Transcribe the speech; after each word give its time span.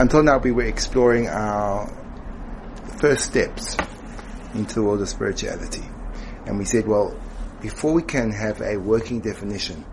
until 0.00 0.22
now 0.22 0.38
we 0.38 0.50
were 0.50 0.64
exploring 0.64 1.28
our 1.28 1.86
first 3.00 3.26
steps 3.26 3.76
into 4.54 4.76
the 4.76 4.82
world 4.82 5.02
of 5.02 5.08
spirituality. 5.10 5.82
And 6.46 6.58
we 6.58 6.64
said, 6.64 6.88
well, 6.88 7.14
before 7.60 7.92
we 7.92 8.02
can 8.02 8.32
have 8.32 8.62
a 8.62 8.78
working 8.78 9.20
definition 9.20 9.84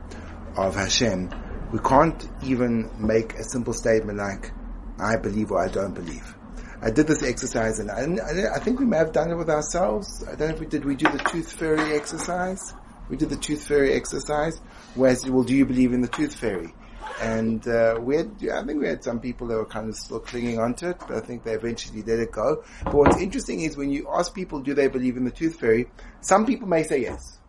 of 0.55 0.75
Hashem, 0.75 1.29
we 1.73 1.79
can't 1.79 2.25
even 2.41 2.89
make 2.97 3.33
a 3.33 3.43
simple 3.43 3.73
statement 3.73 4.17
like, 4.17 4.53
I 4.97 5.17
believe 5.17 5.51
or 5.51 5.61
I 5.61 5.67
don't 5.67 5.93
believe. 5.93 6.35
I 6.81 6.89
did 6.89 7.05
this 7.05 7.21
exercise 7.21 7.79
and 7.79 7.91
I, 7.91 8.55
I, 8.55 8.59
think 8.59 8.79
we 8.79 8.85
may 8.85 8.97
have 8.97 9.11
done 9.11 9.29
it 9.29 9.35
with 9.35 9.49
ourselves. 9.49 10.23
I 10.23 10.35
don't 10.35 10.47
know 10.47 10.55
if 10.55 10.59
we 10.61 10.67
did, 10.67 10.85
we 10.85 10.95
do 10.95 11.11
the 11.11 11.17
tooth 11.17 11.51
fairy 11.51 11.93
exercise. 11.97 12.73
We 13.09 13.17
did 13.17 13.29
the 13.29 13.35
tooth 13.35 13.67
fairy 13.67 13.93
exercise 13.93 14.57
where 14.95 15.11
I 15.11 15.15
said, 15.15 15.31
well, 15.31 15.43
do 15.43 15.53
you 15.53 15.65
believe 15.65 15.91
in 15.91 15.99
the 15.99 16.07
tooth 16.07 16.35
fairy? 16.35 16.73
And, 17.21 17.67
uh, 17.67 17.99
we 18.01 18.17
had, 18.17 18.31
I 18.51 18.63
think 18.63 18.79
we 18.79 18.87
had 18.87 19.03
some 19.03 19.19
people 19.19 19.47
that 19.47 19.55
were 19.55 19.65
kind 19.65 19.89
of 19.89 19.95
still 19.95 20.19
clinging 20.19 20.59
onto 20.59 20.89
it, 20.89 20.97
but 20.99 21.11
I 21.11 21.19
think 21.19 21.43
they 21.43 21.53
eventually 21.53 22.03
let 22.03 22.19
it 22.19 22.31
go. 22.31 22.63
But 22.83 22.93
what's 22.93 23.21
interesting 23.21 23.61
is 23.61 23.75
when 23.75 23.91
you 23.91 24.07
ask 24.13 24.33
people, 24.33 24.59
do 24.59 24.73
they 24.73 24.87
believe 24.87 25.17
in 25.17 25.25
the 25.25 25.31
tooth 25.31 25.59
fairy? 25.59 25.89
Some 26.21 26.45
people 26.45 26.67
may 26.67 26.83
say 26.83 27.01
yes. 27.01 27.39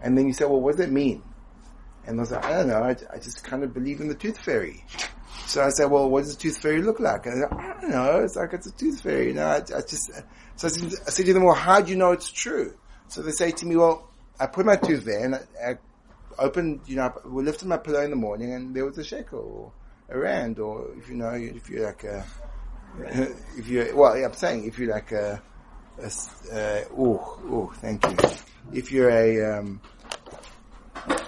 And 0.00 0.16
then 0.16 0.26
you 0.26 0.32
say, 0.32 0.44
well, 0.44 0.60
what 0.60 0.76
does 0.76 0.86
it 0.86 0.92
mean? 0.92 1.22
And 2.06 2.18
was 2.18 2.30
like, 2.30 2.44
I 2.44 2.50
don't 2.52 2.68
know, 2.68 2.82
I, 2.82 2.96
I 3.12 3.18
just 3.18 3.42
kind 3.42 3.64
of 3.64 3.72
believe 3.72 4.00
in 4.00 4.08
the 4.08 4.14
tooth 4.14 4.38
fairy. 4.38 4.84
So 5.46 5.62
I 5.62 5.70
said, 5.70 5.86
well, 5.86 6.08
what 6.08 6.24
does 6.24 6.36
the 6.36 6.42
tooth 6.42 6.58
fairy 6.58 6.82
look 6.82 7.00
like? 7.00 7.26
And 7.26 7.44
I, 7.44 7.56
I 7.56 7.80
don't 7.80 7.90
know. 7.90 8.20
It's 8.20 8.36
like 8.36 8.52
it's 8.52 8.66
a 8.66 8.72
tooth 8.72 9.02
fairy. 9.02 9.28
You 9.28 9.34
know, 9.34 9.46
I, 9.46 9.56
I 9.56 9.80
just, 9.80 10.10
so 10.56 10.68
I 10.68 10.70
said, 10.70 10.92
I 11.06 11.10
said 11.10 11.26
to 11.26 11.32
them, 11.32 11.44
well, 11.44 11.54
how 11.54 11.80
do 11.80 11.90
you 11.90 11.96
know 11.96 12.12
it's 12.12 12.30
true? 12.30 12.74
So 13.08 13.22
they 13.22 13.30
say 13.30 13.50
to 13.50 13.66
me, 13.66 13.76
well, 13.76 14.08
I 14.40 14.46
put 14.46 14.66
my 14.66 14.76
tooth 14.76 15.04
there 15.04 15.24
and 15.24 15.34
I, 15.34 15.40
I 15.64 15.78
opened, 16.38 16.80
you 16.86 16.96
know, 16.96 17.12
we 17.24 17.42
lifted 17.42 17.68
my 17.68 17.76
pillow 17.76 18.02
in 18.02 18.10
the 18.10 18.16
morning 18.16 18.52
and 18.52 18.74
there 18.74 18.84
was 18.84 18.98
a 18.98 19.04
shekel 19.04 19.72
or 20.08 20.16
a 20.16 20.18
rand 20.18 20.58
or 20.58 20.90
if 20.96 21.08
you 21.08 21.16
know, 21.16 21.30
if 21.30 21.68
you're 21.68 21.86
like 21.86 22.04
a, 22.04 22.24
if 23.56 23.68
you're, 23.68 23.94
well, 23.94 24.12
I'm 24.12 24.34
saying 24.34 24.66
if 24.66 24.78
you're 24.78 24.92
like 24.92 25.12
a, 25.12 25.42
a 25.98 26.06
uh, 26.06 26.84
oh, 26.98 27.40
oh, 27.50 27.72
thank 27.76 28.04
you. 28.04 28.16
If 28.72 28.90
you're 28.90 29.10
a, 29.10 29.58
um, 29.58 29.80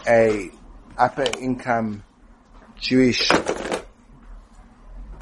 a 0.08 0.50
upper 0.96 1.26
income 1.38 2.04
Jewish 2.78 3.30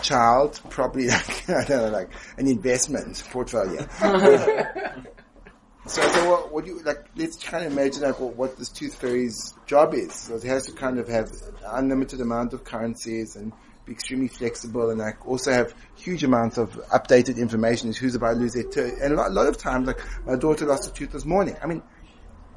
child, 0.05 0.61
probably 0.71 1.09
like, 1.09 1.51
I 1.51 1.65
don't 1.65 1.69
know, 1.69 1.89
like 1.89 2.11
an 2.39 2.47
investment 2.47 3.23
portfolio. 3.31 3.87
so 5.87 6.03
I 6.03 6.11
said, 6.11 6.27
well, 6.27 6.49
what 6.51 6.65
do 6.65 6.71
you, 6.71 6.83
like, 6.83 7.05
let's 7.15 7.37
kind 7.43 7.65
of 7.67 7.73
imagine 7.73 8.03
like 8.03 8.19
what, 8.19 8.57
this 8.57 8.71
tooth 8.71 8.95
fairy's 8.95 9.53
job 9.67 9.93
is. 9.95 10.15
So 10.15 10.37
it 10.37 10.43
has 10.45 10.67
to 10.67 10.73
kind 10.73 10.99
of 10.99 11.09
have 11.09 11.31
unlimited 11.67 12.21
amount 12.21 12.55
of 12.55 12.65
currencies 12.65 13.37
and 13.37 13.53
be 13.85 13.93
extremely 13.93 14.29
flexible 14.29 14.89
and 14.89 14.99
like 14.99 15.27
also 15.27 15.53
have 15.53 15.75
huge 15.95 16.25
amounts 16.25 16.57
of 16.57 16.71
updated 16.91 17.37
information 17.37 17.91
as 17.91 17.99
who's 17.99 18.15
about 18.15 18.35
to 18.35 18.39
lose 18.39 18.55
their 18.55 18.63
tooth. 18.63 18.99
And 19.03 19.13
a 19.13 19.17
lot, 19.17 19.31
a 19.31 19.35
lot 19.35 19.47
of 19.47 19.59
times, 19.59 19.87
like 19.87 20.01
my 20.25 20.37
daughter 20.37 20.65
lost 20.65 20.89
a 20.89 20.93
tooth 20.95 21.13
this 21.13 21.27
morning. 21.27 21.57
I 21.63 21.67
mean, 21.67 21.83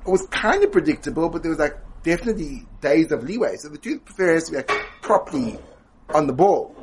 it 0.06 0.10
was 0.10 0.26
kind 0.28 0.64
of 0.64 0.72
predictable, 0.72 1.28
but 1.28 1.44
there 1.44 1.50
was 1.50 1.60
like 1.60 1.78
definitely 2.04 2.66
days 2.80 3.12
of 3.12 3.24
leeway. 3.24 3.58
So 3.58 3.68
the 3.68 3.78
tooth 3.78 4.08
fairy 4.16 4.36
has 4.36 4.46
to 4.46 4.52
be 4.52 4.58
like 4.58 4.72
properly 5.02 5.60
on 6.14 6.28
the 6.28 6.34
ball. 6.34 6.76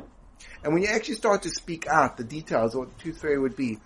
And 0.63 0.73
when 0.73 0.83
you 0.83 0.89
actually 0.89 1.15
start 1.15 1.41
to 1.43 1.49
speak 1.49 1.87
out 1.87 2.17
the 2.17 2.23
details 2.23 2.75
of 2.75 2.81
what 2.81 2.95
the 2.95 3.03
tooth 3.03 3.21
fairy 3.21 3.39
would 3.39 3.55
be, 3.55 3.79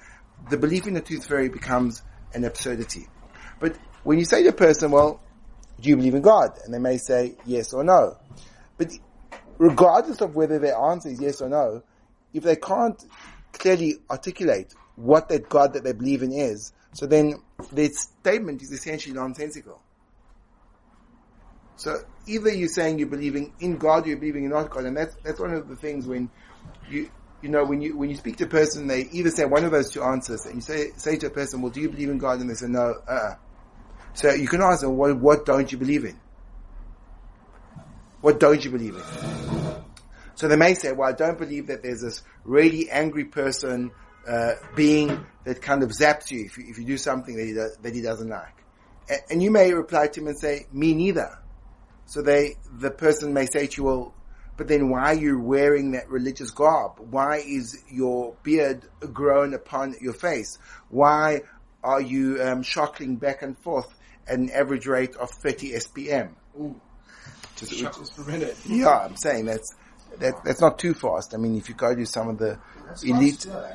the 0.49 0.57
belief 0.57 0.87
in 0.87 0.93
the 0.93 1.01
tooth 1.01 1.25
fairy 1.25 1.47
becomes 1.47 2.01
an 2.33 2.43
absurdity. 2.43 3.07
But 3.59 3.77
when 4.03 4.19
you 4.19 4.25
say 4.25 4.43
to 4.43 4.49
a 4.49 4.53
person, 4.53 4.91
well, 4.91 5.21
do 5.79 5.89
you 5.89 5.95
believe 5.95 6.15
in 6.15 6.21
God? 6.21 6.57
And 6.63 6.73
they 6.73 6.79
may 6.79 6.97
say 6.97 7.35
yes 7.45 7.73
or 7.73 7.83
no. 7.83 8.17
But 8.77 8.91
regardless 9.57 10.21
of 10.21 10.35
whether 10.35 10.59
their 10.59 10.75
answer 10.75 11.09
is 11.09 11.21
yes 11.21 11.41
or 11.41 11.49
no, 11.49 11.83
if 12.33 12.43
they 12.43 12.55
can't 12.55 13.03
clearly 13.53 13.99
articulate 14.09 14.73
what 14.95 15.29
that 15.29 15.49
God 15.49 15.73
that 15.73 15.83
they 15.83 15.93
believe 15.93 16.23
in 16.23 16.31
is, 16.31 16.73
so 16.93 17.05
then 17.05 17.35
their 17.71 17.89
statement 17.89 18.61
is 18.61 18.71
essentially 18.71 19.15
nonsensical. 19.15 19.81
So 21.77 21.97
either 22.27 22.53
you're 22.53 22.67
saying 22.67 22.99
you're 22.99 23.07
believing 23.07 23.53
in 23.59 23.77
God, 23.77 24.05
or 24.05 24.09
you're 24.09 24.17
believing 24.17 24.43
in 24.43 24.49
not 24.49 24.69
God, 24.69 24.85
and 24.85 24.97
that's 24.97 25.15
that's 25.23 25.39
one 25.39 25.53
of 25.53 25.69
the 25.69 25.77
things 25.77 26.05
when 26.05 26.29
you 26.89 27.09
you 27.41 27.49
know 27.49 27.63
when 27.63 27.81
you 27.81 27.97
when 27.97 28.09
you 28.09 28.15
speak 28.15 28.37
to 28.37 28.45
a 28.45 28.47
person, 28.47 28.87
they 28.87 29.07
either 29.11 29.29
say 29.29 29.45
one 29.45 29.63
of 29.63 29.71
those 29.71 29.89
two 29.91 30.03
answers, 30.03 30.45
and 30.45 30.55
you 30.55 30.61
say 30.61 30.91
say 30.97 31.17
to 31.17 31.27
a 31.27 31.29
person, 31.29 31.61
"Well, 31.61 31.71
do 31.71 31.81
you 31.81 31.89
believe 31.89 32.09
in 32.09 32.17
God?" 32.17 32.39
and 32.39 32.49
they 32.49 32.53
say, 32.53 32.67
"No." 32.67 32.95
Uh-uh. 33.07 33.35
So 34.13 34.33
you 34.33 34.47
can 34.47 34.61
ask 34.61 34.81
them, 34.81 34.97
"What 34.97 35.17
what 35.17 35.45
don't 35.45 35.71
you 35.71 35.77
believe 35.77 36.05
in? 36.05 36.19
What 38.21 38.39
don't 38.39 38.63
you 38.63 38.71
believe 38.71 38.95
in?" 38.95 39.03
So 40.35 40.47
they 40.47 40.55
may 40.55 40.73
say, 40.73 40.91
"Well, 40.91 41.09
I 41.09 41.13
don't 41.13 41.37
believe 41.37 41.67
that 41.67 41.83
there's 41.83 42.01
this 42.01 42.23
really 42.43 42.89
angry 42.89 43.25
person." 43.25 43.91
Uh, 44.27 44.53
being 44.75 45.25
that 45.45 45.61
kind 45.61 45.81
of 45.81 45.89
zaps 45.89 46.29
you 46.29 46.45
if 46.45 46.57
you, 46.57 46.65
if 46.67 46.77
you 46.77 46.85
do 46.85 46.97
something 46.97 47.35
that 47.35 47.45
he, 47.45 47.53
does, 47.53 47.75
that 47.77 47.95
he 47.95 48.01
doesn't 48.01 48.29
like. 48.29 48.63
And, 49.09 49.21
and 49.31 49.43
you 49.43 49.49
may 49.49 49.73
reply 49.73 50.07
to 50.07 50.19
him 50.19 50.27
and 50.27 50.37
say, 50.37 50.67
me 50.71 50.93
neither. 50.93 51.39
So 52.05 52.21
they, 52.21 52.57
the 52.71 52.91
person 52.91 53.33
may 53.33 53.47
say 53.47 53.67
to 53.67 53.81
you, 53.81 53.83
well, 53.83 54.13
but 54.59 54.67
then 54.67 54.89
why 54.89 55.03
are 55.03 55.13
you 55.13 55.39
wearing 55.39 55.91
that 55.91 56.09
religious 56.09 56.51
garb? 56.51 56.99
Why 56.99 57.37
is 57.37 57.81
your 57.89 58.35
beard 58.43 58.83
grown 59.13 59.53
upon 59.53 59.95
your 60.01 60.11
face? 60.11 60.57
Why 60.89 61.43
are 61.81 62.01
you 62.01 62.43
um, 62.43 62.61
shuckling 62.61 63.21
back 63.21 63.41
and 63.41 63.57
forth 63.57 63.87
at 64.27 64.37
an 64.37 64.49
average 64.49 64.85
rate 64.85 65.15
of 65.15 65.31
30 65.31 65.75
SPM? 65.75 66.31
Ooh. 66.59 66.75
Just, 67.55 67.71
Shuckles 67.71 68.13
per 68.13 68.29
minute. 68.29 68.57
Yeah, 68.67 68.89
I'm 68.89 69.15
saying 69.15 69.45
that's 69.45 69.73
that, 70.17 70.43
that's 70.43 70.59
not 70.59 70.77
too 70.77 70.93
fast. 70.93 71.33
I 71.33 71.37
mean, 71.37 71.55
if 71.55 71.69
you 71.69 71.75
go 71.75 71.95
to 71.95 72.05
some 72.05 72.27
of 72.27 72.37
the 72.37 72.59
that's 72.85 73.03
elite, 73.03 73.39
slow, 73.43 73.65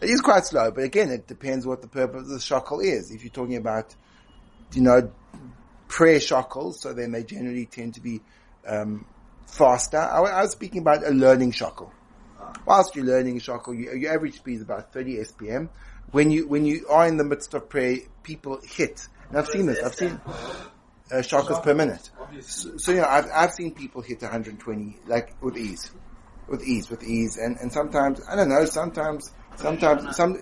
it 0.00 0.08
is 0.08 0.20
quite 0.20 0.46
slow. 0.46 0.70
But 0.70 0.84
again, 0.84 1.10
it 1.10 1.26
depends 1.26 1.66
what 1.66 1.82
the 1.82 1.88
purpose 1.88 2.22
of 2.22 2.28
the 2.28 2.36
shuckle 2.36 2.80
is. 2.80 3.10
If 3.10 3.24
you're 3.24 3.32
talking 3.32 3.56
about, 3.56 3.92
you 4.72 4.82
know, 4.82 5.10
prayer 5.88 6.20
shuckles, 6.20 6.74
so 6.74 6.92
then 6.92 7.10
they 7.10 7.24
generally 7.24 7.66
tend 7.66 7.94
to 7.94 8.00
be 8.00 8.20
um, 8.68 9.04
faster. 9.48 9.98
I, 9.98 10.20
I, 10.20 10.42
was 10.42 10.52
speaking 10.52 10.82
about 10.82 11.06
a 11.06 11.10
learning 11.10 11.52
shuckle. 11.52 11.90
Whilst 12.66 12.94
you're 12.94 13.04
learning 13.04 13.40
shuckle, 13.40 13.76
you, 13.76 13.92
your 13.92 14.12
average 14.12 14.36
speed 14.36 14.56
is 14.56 14.62
about 14.62 14.92
30 14.92 15.16
SPM. 15.18 15.68
When 16.10 16.30
you 16.30 16.48
when 16.48 16.64
you 16.64 16.86
are 16.88 17.06
in 17.06 17.16
the 17.16 17.24
midst 17.24 17.54
of 17.54 17.68
prayer, 17.68 17.98
people 18.22 18.60
hit. 18.64 19.08
And 19.28 19.38
I've 19.38 19.48
seen 19.48 19.66
this. 19.66 19.82
I've 19.82 19.94
seen 19.94 20.20
uh, 21.10 21.16
shuckles 21.16 21.62
per 21.62 21.74
minute. 21.74 22.10
So, 22.40 22.76
so, 22.76 22.92
you 22.92 23.00
know, 23.00 23.06
I've 23.06 23.26
I've 23.34 23.52
seen 23.52 23.74
people 23.74 24.00
hit 24.00 24.22
120 24.22 24.96
like 25.06 25.34
with 25.42 25.56
ease, 25.56 25.90
with 26.48 26.62
ease, 26.62 26.88
with 26.90 27.02
ease, 27.02 27.36
and 27.36 27.56
and 27.58 27.72
sometimes 27.72 28.20
I 28.28 28.36
don't 28.36 28.48
know. 28.48 28.64
Sometimes 28.64 29.32
sometimes 29.56 30.16
some 30.16 30.38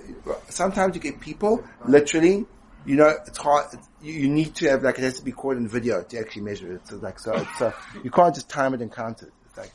sometimes 0.49 0.95
you 0.95 1.01
get 1.01 1.21
people 1.21 1.65
literally 1.87 2.47
you 2.87 2.97
know, 2.97 3.13
it's 3.27 3.39
hard. 3.39 3.67
You, 4.01 4.13
you, 4.13 4.29
need 4.29 4.55
to 4.57 4.71
have 4.71 4.83
like 4.83 4.99
it 4.99 5.03
has 5.03 5.19
to 5.19 5.25
be 5.25 5.33
caught 5.33 5.57
in 5.57 5.69
video 5.69 6.03
to 6.03 6.19
actually 6.19 6.43
measure 6.43 6.73
it. 6.73 6.87
So 6.87 6.97
like 6.97 7.19
so, 7.19 7.35
it's, 7.35 7.61
uh, 7.61 7.73
you 8.03 8.11
can't 8.11 8.35
just 8.35 8.49
time 8.49 8.75
it 8.75 8.81
and 8.81 8.93
count 8.93 9.23
it. 9.23 9.33
It's 9.47 9.59
like 9.59 9.73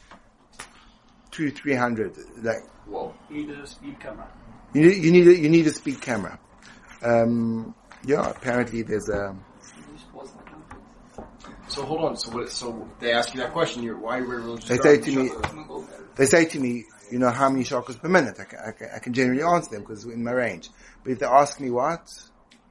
two, 1.30 1.52
three 1.52 1.76
hundred. 1.76 2.16
Like 2.42 2.64
whoa, 2.88 3.14
you 3.30 3.46
need 3.46 3.50
a 3.58 3.68
speed 3.68 4.00
camera. 4.00 4.28
You 4.74 4.82
need 4.84 5.04
you 5.04 5.12
need 5.12 5.28
a, 5.28 5.38
you 5.38 5.50
need 5.50 5.68
a 5.68 5.74
speed 5.74 6.02
camera. 6.02 6.40
Um, 7.04 7.76
yeah, 8.06 8.30
apparently 8.30 8.82
there's 8.84 9.10
a. 9.10 9.36
So 11.68 11.84
hold 11.84 12.06
on. 12.06 12.18
So 12.18 12.32
what? 12.32 12.50
So 12.50 12.90
they 13.00 13.12
ask 13.12 13.34
you 13.34 13.42
that 13.42 13.52
question. 13.52 13.84
You're 13.84 13.98
why 13.98 14.20
are 14.20 14.22
you 14.22 14.28
religious? 14.28 14.70
They 14.70 14.78
say 14.78 14.98
to 15.00 15.12
me. 15.12 15.30
They 16.16 16.26
say 16.26 16.46
to 16.46 16.60
me, 16.60 16.86
you 17.10 17.20
know, 17.20 17.30
how 17.30 17.50
many 17.50 17.64
shakos 17.64 18.00
per 18.00 18.10
minute? 18.10 18.38
I 18.40 18.44
can, 18.44 18.60
I 18.60 18.72
can, 18.72 18.90
I 18.96 19.00
can 19.00 19.14
generally 19.14 19.44
answer 19.44 19.72
them 19.72 19.82
because 19.82 20.06
it's 20.06 20.14
in 20.14 20.24
my 20.24 20.32
range. 20.32 20.70
But 21.04 21.14
if 21.14 21.20
they 21.20 21.26
ask 21.26 21.60
me 21.60 21.70
what, 21.70 22.08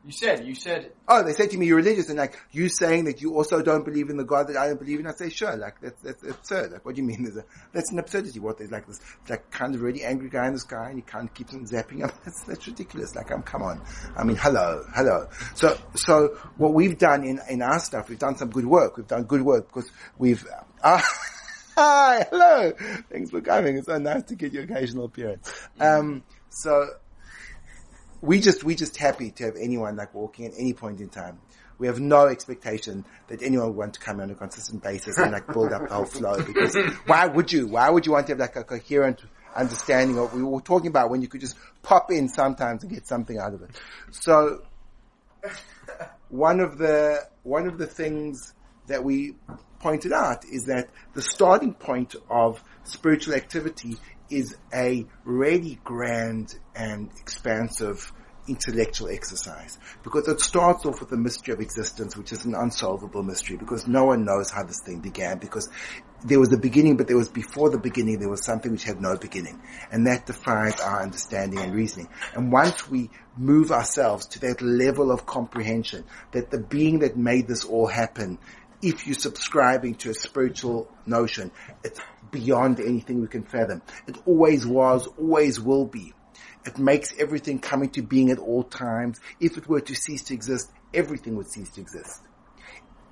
you 0.05 0.13
said, 0.13 0.47
you 0.47 0.55
said. 0.55 0.93
Oh, 1.07 1.23
they 1.23 1.35
say 1.35 1.47
to 1.47 1.59
me, 1.59 1.67
you're 1.67 1.77
religious, 1.77 2.09
and 2.09 2.17
like, 2.17 2.39
you 2.53 2.71
saying 2.71 3.05
that 3.05 3.21
you 3.21 3.35
also 3.35 3.63
don't 3.63 3.85
believe 3.85 4.09
in 4.09 4.17
the 4.17 4.25
God 4.25 4.49
that 4.49 4.57
I 4.57 4.69
don't 4.69 4.79
believe 4.79 4.99
in, 4.99 5.07
I 5.07 5.13
say, 5.13 5.29
sure, 5.29 5.55
like, 5.57 5.81
that's, 5.83 6.01
that's 6.03 6.23
absurd. 6.23 6.73
Like, 6.73 6.85
what 6.87 6.95
do 6.95 7.03
you 7.03 7.07
mean? 7.07 7.25
There's 7.25 7.37
a, 7.37 7.45
that's 7.73 7.93
an 7.93 7.99
absurdity. 7.99 8.41
What, 8.41 8.57
there's 8.57 8.71
like 8.71 8.87
this, 8.87 8.99
like, 9.29 9.51
kind 9.51 9.75
of 9.75 9.83
really 9.83 10.03
angry 10.03 10.31
guy 10.31 10.47
in 10.47 10.55
the 10.55 10.61
sky, 10.61 10.89
and 10.89 10.97
he 10.99 11.05
of 11.13 11.35
keeps 11.35 11.53
on 11.53 11.67
zapping 11.67 12.03
up. 12.03 12.15
That's, 12.25 12.43
that's 12.45 12.67
ridiculous. 12.67 13.15
Like, 13.15 13.31
um, 13.31 13.43
come 13.43 13.63
on. 13.63 13.83
I 14.17 14.25
mean, 14.25 14.37
hello, 14.37 14.85
hello. 14.95 15.29
So, 15.55 15.77
so, 15.95 16.39
what 16.57 16.73
we've 16.75 16.97
done 16.97 17.25
in, 17.25 17.41
in 17.49 17.63
our 17.63 17.79
stuff, 17.79 18.09
we've 18.09 18.19
done 18.19 18.37
some 18.37 18.51
good 18.51 18.67
work. 18.67 18.97
We've 18.97 19.07
done 19.07 19.25
good 19.25 19.43
work 19.43 19.69
because 19.69 19.91
we've, 20.19 20.47
uh, 20.83 21.01
Hi, 21.77 22.27
hello. 22.31 22.73
Thanks 23.11 23.31
for 23.31 23.41
coming. 23.41 23.79
It's 23.79 23.87
so 23.87 23.99
nice 23.99 24.25
to 24.25 24.35
get 24.35 24.53
your 24.53 24.65
occasional 24.65 25.07
appearance. 25.07 25.51
Um, 25.79 26.25
so, 26.51 26.87
we 28.23 28.41
just 28.41 28.65
we 28.65 28.75
just 28.75 28.97
happy 28.97 29.31
to 29.31 29.45
have 29.45 29.57
anyone 29.57 29.97
like 29.97 30.15
walking 30.15 30.47
at 30.47 30.53
any 30.59 30.73
point 30.73 31.01
in 31.01 31.09
time. 31.09 31.39
We 31.79 31.87
have 31.87 31.99
no 31.99 32.27
expectation 32.27 33.07
that 33.29 33.43
anyone 33.43 33.69
would 33.69 33.77
want 33.77 33.95
to 33.95 34.01
come 34.01 34.21
on 34.21 34.31
a 34.31 34.35
consistent 34.35 34.83
basis 34.83 35.17
and 35.17 35.33
like 35.33 35.47
build 35.47 35.73
up 35.73 35.89
the 35.89 35.95
whole 35.95 36.05
flow 36.05 36.43
because 36.43 36.77
why 37.07 37.27
would 37.27 37.51
you? 37.51 37.67
Why 37.69 37.89
would 37.89 38.05
you 38.05 38.13
want 38.13 38.27
to 38.27 38.33
have 38.33 38.39
like 38.39 38.57
a 38.57 38.65
coherent 38.65 39.23
understanding 39.57 40.19
of 40.19 40.25
what 40.25 40.35
we 40.35 40.43
were 40.43 40.61
talking 40.61 40.89
about 40.89 41.11
when 41.11 41.23
you 41.23 41.29
could 41.29 41.41
just 41.41 41.57
pop 41.83 42.11
in 42.11 42.29
sometimes 42.29 42.83
and 42.83 42.93
get 42.93 43.07
something 43.07 43.39
out 43.39 43.55
of 43.55 43.63
it? 43.63 43.71
So 44.11 44.63
one 46.29 46.61
of 46.61 46.77
the 46.77 47.27
one 47.43 47.67
of 47.67 47.79
the 47.79 47.87
things 47.87 48.53
that 48.87 49.03
we 49.03 49.37
pointed 49.81 50.13
out 50.13 50.45
is 50.45 50.67
that 50.67 50.91
the 51.15 51.23
starting 51.23 51.73
point 51.73 52.15
of 52.29 52.63
spiritual 52.85 53.35
activity 53.35 53.97
is 54.31 54.57
a 54.73 55.07
really 55.25 55.79
grand 55.85 56.55
and 56.75 57.11
expansive 57.21 58.13
intellectual 58.49 59.09
exercise 59.09 59.79
because 60.03 60.27
it 60.27 60.41
starts 60.41 60.85
off 60.85 61.01
with 61.01 61.11
the 61.11 61.17
mystery 61.17 61.55
of 61.55 61.61
existence, 61.61 62.17
which 62.17 62.33
is 62.33 62.45
an 62.45 62.55
unsolvable 62.55 63.23
mystery 63.23 63.57
because 63.57 63.87
no 63.87 64.05
one 64.05 64.25
knows 64.25 64.51
how 64.51 64.65
this 64.65 64.81
thing 64.85 65.01
began 65.01 65.39
because 65.39 65.69
there 66.25 66.41
was 66.41 66.53
a 66.53 66.59
beginning, 66.59 66.97
but 66.97 67.07
there 67.07 67.17
was 67.17 67.29
before 67.29 67.71
the 67.71 67.79
beginning, 67.79 68.19
there 68.19 68.29
was 68.29 68.45
something 68.45 68.73
which 68.73 68.85
had 68.85 69.01
no 69.01 69.17
beginning. 69.17 69.61
And 69.91 70.07
that 70.07 70.27
defies 70.27 70.81
our 70.81 71.03
understanding 71.03 71.61
and 71.61 71.75
reasoning. 71.75 72.09
And 72.35 72.53
once 72.53 72.89
we 72.91 73.11
move 73.37 73.71
ourselves 73.71 74.27
to 74.29 74.41
that 74.41 74.61
level 74.61 75.11
of 75.11 75.27
comprehension 75.27 76.05
that 76.33 76.51
the 76.51 76.59
being 76.59 76.99
that 77.01 77.17
made 77.17 77.47
this 77.47 77.65
all 77.65 77.87
happen, 77.87 78.39
if 78.83 79.07
you're 79.07 79.15
subscribing 79.15 79.95
to 79.97 80.11
a 80.11 80.15
spiritual 80.15 80.91
notion, 81.07 81.51
it's 81.85 82.01
beyond 82.31 82.81
anything 82.81 83.21
we 83.21 83.29
can 83.29 83.43
fathom. 83.43 83.83
It 84.07 84.17
always 84.27 84.67
was, 84.67 85.07
always 85.19 85.61
will 85.61 85.87
be. 85.87 86.13
It 86.65 86.79
makes 86.79 87.15
everything 87.19 87.59
come 87.59 87.83
into 87.83 88.03
being 88.03 88.31
at 88.31 88.39
all 88.39 88.65
times. 88.65 89.19
If 89.41 89.57
it 89.57 89.69
were 89.69 89.81
to 89.81 89.95
cease 89.95 90.23
to 90.25 90.35
exist, 90.35 90.71
everything 90.93 91.37
would 91.37 91.51
cease 91.51 91.71
to 91.71 91.81
exist. 91.81 92.21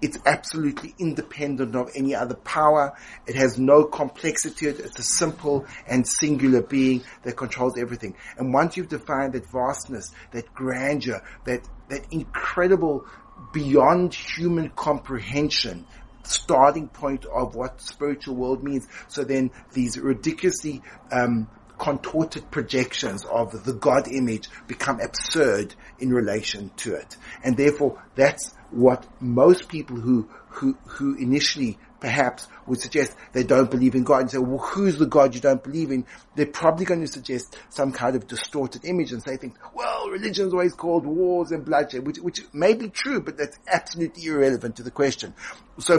It's 0.00 0.18
absolutely 0.26 0.94
independent 0.98 1.74
of 1.74 1.90
any 1.96 2.14
other 2.14 2.36
power. 2.36 2.96
It 3.26 3.34
has 3.34 3.58
no 3.58 3.84
complexity. 3.84 4.66
It's 4.66 4.98
a 4.98 5.02
simple 5.02 5.66
and 5.88 6.06
singular 6.06 6.62
being 6.62 7.02
that 7.24 7.36
controls 7.36 7.76
everything. 7.76 8.14
And 8.36 8.52
once 8.54 8.76
you've 8.76 8.88
defined 8.88 9.32
that 9.32 9.50
vastness, 9.50 10.12
that 10.30 10.54
grandeur, 10.54 11.20
that, 11.46 11.68
that 11.88 12.06
incredible 12.12 13.06
beyond 13.52 14.14
human 14.14 14.70
comprehension, 14.70 15.84
starting 16.28 16.88
point 16.88 17.24
of 17.26 17.54
what 17.54 17.80
spiritual 17.80 18.36
world 18.36 18.62
means. 18.62 18.86
So 19.08 19.24
then 19.24 19.50
these 19.72 19.98
ridiculously, 19.98 20.82
um, 21.10 21.48
contorted 21.78 22.50
projections 22.50 23.24
of 23.24 23.64
the 23.64 23.72
God 23.72 24.08
image 24.08 24.48
become 24.66 25.00
absurd 25.00 25.74
in 25.98 26.12
relation 26.12 26.70
to 26.78 26.94
it. 26.94 27.16
And 27.44 27.56
therefore, 27.56 28.02
that's 28.14 28.52
what 28.70 29.06
most 29.20 29.68
people 29.68 29.96
who, 29.96 30.28
who, 30.48 30.76
who 30.86 31.14
initially 31.14 31.78
perhaps 32.00 32.46
would 32.66 32.80
suggest 32.80 33.16
they 33.32 33.42
don't 33.42 33.70
believe 33.70 33.94
in 33.94 34.04
God 34.04 34.22
and 34.22 34.30
say, 34.30 34.38
well, 34.38 34.58
who's 34.58 34.98
the 34.98 35.06
God 35.06 35.34
you 35.34 35.40
don't 35.40 35.62
believe 35.62 35.90
in? 35.90 36.06
They're 36.36 36.46
probably 36.46 36.84
going 36.84 37.00
to 37.00 37.08
suggest 37.08 37.56
some 37.70 37.92
kind 37.92 38.14
of 38.14 38.26
distorted 38.26 38.84
image 38.84 39.12
and 39.12 39.22
say 39.22 39.36
things, 39.36 39.56
well, 39.74 40.08
religion 40.08 40.46
is 40.46 40.52
always 40.52 40.74
called 40.74 41.06
wars 41.06 41.50
and 41.50 41.64
bloodshed, 41.64 42.06
which, 42.06 42.18
which 42.18 42.40
may 42.52 42.74
be 42.74 42.88
true, 42.88 43.20
but 43.20 43.36
that's 43.36 43.58
absolutely 43.66 44.26
irrelevant 44.26 44.76
to 44.76 44.82
the 44.82 44.90
question. 44.90 45.34
So 45.78 45.98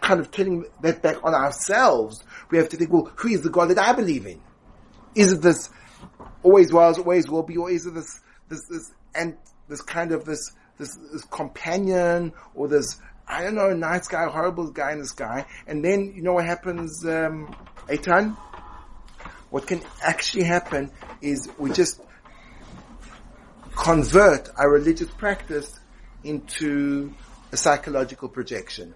kind 0.00 0.20
of 0.20 0.30
turning 0.30 0.64
that 0.82 1.02
back 1.02 1.24
on 1.24 1.34
ourselves, 1.34 2.22
we 2.50 2.58
have 2.58 2.68
to 2.68 2.76
think, 2.76 2.92
well, 2.92 3.10
who 3.16 3.28
is 3.28 3.42
the 3.42 3.50
God 3.50 3.70
that 3.70 3.78
I 3.78 3.92
believe 3.92 4.26
in? 4.26 4.40
Is 5.14 5.32
it 5.32 5.42
this 5.42 5.70
always 6.42 6.72
was, 6.72 6.98
always 6.98 7.28
will 7.28 7.42
be, 7.42 7.56
or 7.56 7.70
is 7.70 7.86
it 7.86 7.94
this, 7.94 8.20
this, 8.48 8.60
this, 8.68 8.92
and 9.14 9.36
this 9.68 9.80
kind 9.80 10.12
of 10.12 10.24
this, 10.24 10.52
this, 10.78 10.96
this 11.12 11.24
companion 11.24 12.32
or 12.54 12.68
this, 12.68 13.00
I 13.26 13.42
don't 13.42 13.54
know, 13.54 13.72
nice 13.72 14.06
guy, 14.08 14.28
horrible 14.28 14.70
guy 14.70 14.92
in 14.92 14.98
the 14.98 15.06
sky. 15.06 15.46
And 15.66 15.84
then, 15.84 16.12
you 16.14 16.22
know 16.22 16.34
what 16.34 16.44
happens, 16.44 17.04
um, 17.04 17.54
Eitan? 17.88 18.36
What 19.50 19.66
can 19.66 19.82
actually 20.02 20.44
happen 20.44 20.90
is 21.22 21.48
we 21.58 21.70
just 21.70 22.00
convert 23.76 24.48
our 24.56 24.70
religious 24.70 25.10
practice 25.10 25.78
into 26.22 27.12
a 27.52 27.56
psychological 27.56 28.28
projection. 28.28 28.94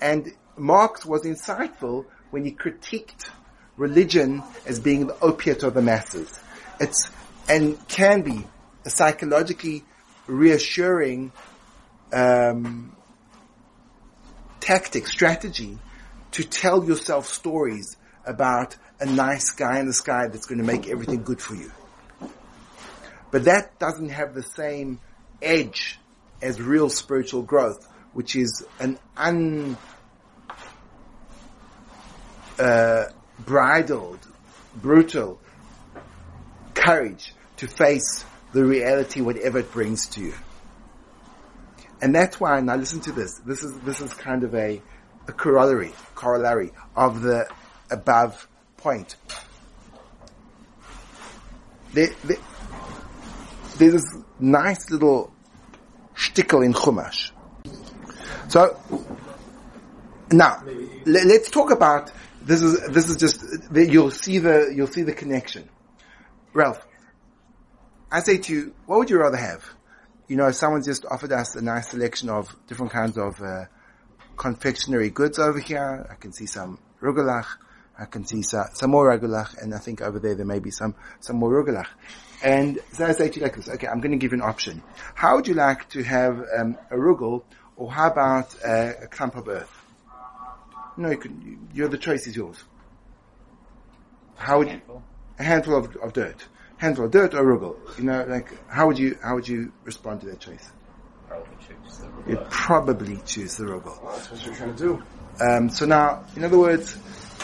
And 0.00 0.32
Marx 0.56 1.04
was 1.04 1.22
insightful 1.22 2.06
when 2.30 2.44
he 2.44 2.52
critiqued 2.52 3.30
religion 3.76 4.42
as 4.66 4.78
being 4.78 5.06
the 5.06 5.18
opiate 5.20 5.62
of 5.62 5.74
the 5.74 5.82
masses. 5.82 6.38
It's, 6.78 7.10
and 7.48 7.76
can 7.88 8.22
be 8.22 8.46
a 8.84 8.90
psychologically 8.90 9.84
reassuring, 10.26 11.32
um, 12.12 12.96
tactic, 14.60 15.06
strategy 15.06 15.78
to 16.32 16.44
tell 16.44 16.84
yourself 16.84 17.26
stories 17.26 17.96
about 18.24 18.76
a 19.00 19.06
nice 19.06 19.50
guy 19.50 19.80
in 19.80 19.86
the 19.86 19.92
sky 19.92 20.28
that's 20.28 20.46
going 20.46 20.58
to 20.58 20.64
make 20.64 20.88
everything 20.88 21.22
good 21.22 21.40
for 21.40 21.54
you. 21.54 21.72
But 23.30 23.44
that 23.44 23.78
doesn't 23.78 24.10
have 24.10 24.34
the 24.34 24.42
same 24.42 25.00
edge 25.40 25.98
as 26.42 26.60
real 26.60 26.90
spiritual 26.90 27.42
growth, 27.42 27.86
which 28.12 28.36
is 28.36 28.64
an 28.78 28.98
unbridled, 29.16 29.78
uh, 32.58 34.30
brutal 34.76 35.40
courage 36.74 37.34
to 37.56 37.66
face 37.68 38.24
the 38.52 38.64
reality, 38.64 39.20
whatever 39.20 39.58
it 39.58 39.72
brings 39.72 40.08
to 40.08 40.20
you. 40.20 40.34
And 42.02 42.14
that's 42.14 42.40
why, 42.40 42.60
now 42.60 42.76
listen 42.76 43.00
to 43.00 43.12
this, 43.12 43.38
this 43.40 43.62
is, 43.62 43.78
this 43.80 44.00
is 44.00 44.14
kind 44.14 44.42
of 44.44 44.54
a, 44.54 44.80
a 45.28 45.32
corollary, 45.32 45.92
corollary 46.14 46.72
of 46.96 47.22
the 47.22 47.46
above 47.90 48.48
point. 48.76 49.16
There, 51.92 52.08
there, 52.24 52.36
there's 53.76 53.92
this 53.92 54.16
nice 54.38 54.90
little 54.90 55.32
shtickle 56.14 56.64
in 56.64 56.72
Chumash. 56.72 57.32
So, 58.48 58.78
now, 60.32 60.62
let, 61.06 61.26
us 61.26 61.50
talk 61.50 61.70
about 61.70 62.12
this 62.42 62.62
is 62.62 62.80
this 62.88 63.08
is 63.08 63.16
just 63.16 63.44
you'll 63.72 64.10
see 64.10 64.38
the 64.38 64.72
you'll 64.74 64.86
see 64.86 65.02
the 65.02 65.12
connection. 65.12 65.68
Ralph, 66.52 66.86
I 68.10 68.20
say 68.20 68.38
to 68.38 68.52
you, 68.52 68.74
what 68.86 68.98
would 68.98 69.10
you 69.10 69.18
rather 69.18 69.36
have? 69.36 69.64
You 70.30 70.36
know, 70.36 70.48
someone 70.52 70.84
just 70.84 71.04
offered 71.06 71.32
us 71.32 71.56
a 71.56 71.60
nice 71.60 71.88
selection 71.88 72.28
of 72.28 72.54
different 72.68 72.92
kinds 72.92 73.18
of 73.18 73.42
uh, 73.42 73.64
confectionery 74.36 75.10
goods 75.10 75.40
over 75.40 75.58
here. 75.58 76.06
I 76.08 76.14
can 76.14 76.32
see 76.32 76.46
some 76.46 76.78
rugelach. 77.02 77.46
I 77.98 78.04
can 78.04 78.24
see 78.24 78.42
some, 78.42 78.66
some 78.72 78.92
more 78.92 79.10
rugelach, 79.10 79.60
and 79.60 79.74
I 79.74 79.78
think 79.78 80.00
over 80.00 80.20
there 80.20 80.36
there 80.36 80.46
may 80.46 80.60
be 80.60 80.70
some 80.70 80.94
some 81.18 81.34
more 81.34 81.50
rugelach. 81.50 81.88
And 82.44 82.78
so 82.92 83.06
I 83.06 83.10
say 83.10 83.28
to 83.28 83.40
you 83.40 83.42
like 83.42 83.56
this: 83.56 83.68
Okay, 83.70 83.88
I'm 83.88 84.00
going 84.00 84.12
to 84.12 84.18
give 84.18 84.30
you 84.30 84.38
an 84.38 84.42
option. 84.42 84.84
How 85.16 85.34
would 85.34 85.48
you 85.48 85.54
like 85.54 85.88
to 85.88 86.04
have 86.04 86.44
um, 86.56 86.78
a 86.92 86.94
rugel, 86.94 87.42
or 87.74 87.90
how 87.90 88.06
about 88.12 88.54
uh, 88.64 88.92
a 89.02 89.08
clump 89.08 89.34
of 89.34 89.48
earth? 89.48 89.84
No, 90.96 91.10
you 91.10 91.18
can, 91.18 91.68
you're 91.74 91.88
the 91.88 91.98
choice 91.98 92.28
is 92.28 92.36
yours. 92.36 92.62
How 94.36 94.58
would 94.58 94.68
you, 94.68 94.80
a 95.40 95.42
handful 95.42 95.74
of, 95.76 95.96
of 95.96 96.12
dirt, 96.12 96.46
handful 96.80 97.04
of 97.04 97.10
dirt 97.10 97.34
or 97.34 97.44
rugel? 97.44 97.76
You 97.98 98.04
know, 98.04 98.24
like 98.26 98.48
how 98.68 98.86
would 98.86 98.98
you 98.98 99.16
how 99.22 99.34
would 99.36 99.46
you 99.46 99.72
respond 99.84 100.20
to 100.22 100.26
that 100.28 100.40
choice? 100.40 100.70
Probably 101.28 101.56
choose 101.66 101.98
the 101.98 102.06
rugel. 102.06 102.28
You'd 102.28 102.50
probably 102.50 103.16
choose 103.26 103.56
the 103.56 103.64
rugel. 103.64 104.02
Well, 104.02 104.12
that's 104.16 104.30
what 104.30 104.44
you're 104.46 104.54
trying 104.54 104.74
to 104.74 104.82
do. 104.82 105.02
Um, 105.44 105.68
so 105.70 105.86
now, 105.86 106.24
in 106.36 106.44
other 106.44 106.58
words, 106.58 106.96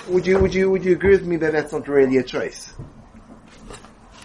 would 0.08 0.26
you 0.26 0.38
would 0.38 0.54
you 0.54 0.70
would 0.70 0.84
you 0.84 0.92
agree 0.92 1.10
with 1.12 1.26
me 1.26 1.36
that 1.36 1.52
that's 1.52 1.72
not 1.72 1.86
really 1.86 2.16
a 2.16 2.22
choice? 2.22 2.72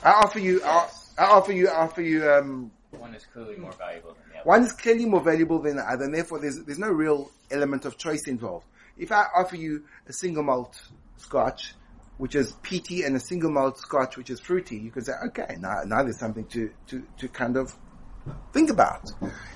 I 0.04 0.12
offer 0.14 0.40
you, 0.40 0.64
I, 0.64 0.90
I 1.18 1.26
offer 1.26 1.52
you, 1.54 1.68
I 1.68 1.76
offer 1.84 2.02
you. 2.02 2.28
Um, 2.30 2.72
One 2.92 3.14
is 3.14 3.26
clearly 3.32 3.58
more 3.58 3.72
valuable 3.74 4.14
than 4.16 4.24
the 4.34 4.40
other. 4.40 4.50
one 4.50 4.64
is 4.64 4.72
clearly 4.72 5.06
more 5.06 5.22
valuable 5.22 5.60
than 5.62 5.76
the 5.76 5.84
other, 5.84 6.06
and 6.06 6.14
therefore 6.16 6.40
there's 6.40 6.64
there's 6.66 6.80
no 6.80 6.90
real 6.90 7.30
element 7.52 7.86
of 7.86 7.98
choice 7.98 8.28
involved. 8.28 8.66
If 8.98 9.12
I 9.12 9.26
offer 9.36 9.56
you 9.58 9.84
a 10.08 10.14
single 10.14 10.44
malt 10.44 10.82
scotch, 11.18 11.76
which 12.22 12.36
is 12.36 12.52
peaty, 12.62 13.02
and 13.02 13.16
a 13.16 13.20
single 13.20 13.50
malt 13.50 13.80
scotch, 13.80 14.16
which 14.16 14.30
is 14.30 14.40
fruity, 14.40 14.78
you 14.78 14.92
can 14.92 15.04
say, 15.04 15.14
okay, 15.26 15.56
now, 15.60 15.82
now 15.88 16.04
there's 16.04 16.20
something 16.20 16.46
to, 16.46 16.70
to, 16.86 17.02
to 17.18 17.28
kind 17.28 17.58
of 17.58 17.76
think 18.54 18.70
about. 18.70 19.10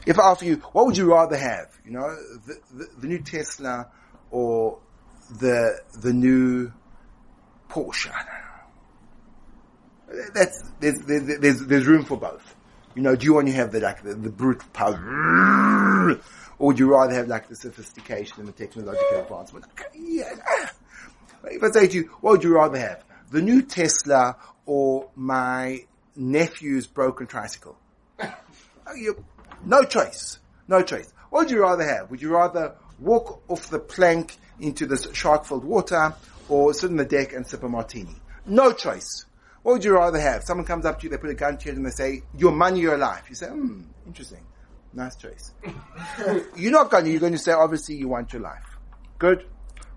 If 0.07 0.17
I 0.17 0.23
offer 0.23 0.45
you, 0.45 0.55
what 0.71 0.87
would 0.87 0.97
you 0.97 1.13
rather 1.13 1.37
have? 1.37 1.67
You 1.85 1.91
know, 1.91 2.15
the, 2.47 2.59
the, 2.73 2.87
the 3.01 3.07
new 3.07 3.19
Tesla 3.19 3.91
or 4.31 4.79
the, 5.39 5.79
the 6.01 6.11
new 6.11 6.73
Porsche? 7.69 8.11
That's, 10.33 10.63
there's, 10.79 10.97
there's, 11.01 11.39
there's, 11.39 11.59
there's 11.67 11.85
room 11.85 12.03
for 12.03 12.17
both. 12.17 12.55
You 12.95 13.03
know, 13.03 13.15
do 13.15 13.27
you 13.27 13.35
want 13.35 13.45
to 13.45 13.53
have 13.53 13.73
the, 13.73 13.79
like, 13.79 14.01
the, 14.01 14.15
the 14.15 14.31
brute 14.31 14.63
power? 14.73 16.19
Or 16.57 16.67
would 16.67 16.79
you 16.79 16.91
rather 16.91 17.13
have 17.13 17.27
like 17.27 17.47
the 17.47 17.55
sophistication 17.55 18.39
and 18.39 18.47
the 18.47 18.53
technological 18.53 19.21
advancement? 19.21 19.65
Yeah. 19.93 20.33
If 21.45 21.63
I 21.63 21.71
say 21.71 21.87
to 21.87 21.95
you, 21.95 22.03
what 22.21 22.31
would 22.31 22.43
you 22.43 22.55
rather 22.55 22.77
have? 22.77 23.03
The 23.31 23.41
new 23.41 23.61
Tesla 23.61 24.37
or 24.65 25.09
my 25.15 25.85
nephew's 26.15 26.87
broken 26.87 27.27
tricycle? 27.27 27.77
No 29.65 29.83
choice. 29.83 30.37
No 30.67 30.83
choice. 30.83 31.11
What 31.31 31.45
would 31.45 31.51
you 31.51 31.61
rather 31.61 31.83
have? 31.83 32.11
Would 32.11 32.21
you 32.21 32.31
rather 32.31 32.75
walk 32.99 33.41
off 33.47 33.69
the 33.69 33.79
plank 33.79 34.37
into 34.59 34.85
this 34.85 35.07
shark-filled 35.11 35.65
water 35.65 36.13
or 36.49 36.73
sit 36.73 36.91
on 36.91 36.97
the 36.97 37.05
deck 37.05 37.33
and 37.33 37.47
sip 37.47 37.63
a 37.63 37.69
martini? 37.69 38.15
No 38.45 38.71
choice. 38.73 39.25
What 39.63 39.73
would 39.73 39.83
you 39.83 39.95
rather 39.95 40.19
have? 40.19 40.43
Someone 40.43 40.65
comes 40.67 40.85
up 40.85 40.99
to 40.99 41.05
you, 41.05 41.09
they 41.09 41.17
put 41.17 41.31
a 41.31 41.33
gun 41.33 41.57
to 41.57 41.65
your 41.65 41.73
head 41.73 41.77
and 41.77 41.85
they 41.85 41.89
say, 41.89 42.21
your 42.37 42.51
money, 42.51 42.81
your 42.81 42.97
life. 42.97 43.23
You 43.27 43.35
say, 43.35 43.47
hmm, 43.47 43.81
interesting. 44.05 44.45
Nice 44.93 45.15
choice. 45.15 45.51
you're 46.55 46.71
not 46.71 46.91
going 46.91 47.05
to, 47.05 47.11
you're 47.11 47.19
going 47.19 47.33
to 47.33 47.39
say, 47.39 47.51
obviously 47.51 47.95
you 47.95 48.07
want 48.07 48.31
your 48.31 48.43
life. 48.43 48.77
Good? 49.17 49.45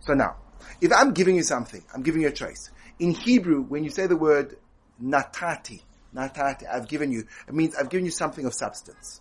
So 0.01 0.15
now, 0.15 0.37
if 0.81 0.93
I'm 0.93 1.13
giving 1.13 1.37
you 1.37 1.43
something, 1.43 1.83
I'm 1.95 2.03
giving 2.03 2.23
you 2.23 2.29
a 2.29 2.33
choice. 2.33 2.71
In 2.99 3.13
Hebrew, 3.13 3.63
when 3.63 3.85
you 3.85 3.91
say 3.91 4.07
the 4.07 4.17
word 4.17 4.57
natati, 5.03 5.83
natati, 6.15 6.65
I've 6.71 6.89
given 6.89 7.13
you, 7.13 7.25
it 7.47 7.55
means 7.55 7.75
I've 7.77 7.89
given 7.89 8.05
you 8.05 8.11
something 8.11 8.45
of 8.45 8.55
substance. 8.55 9.21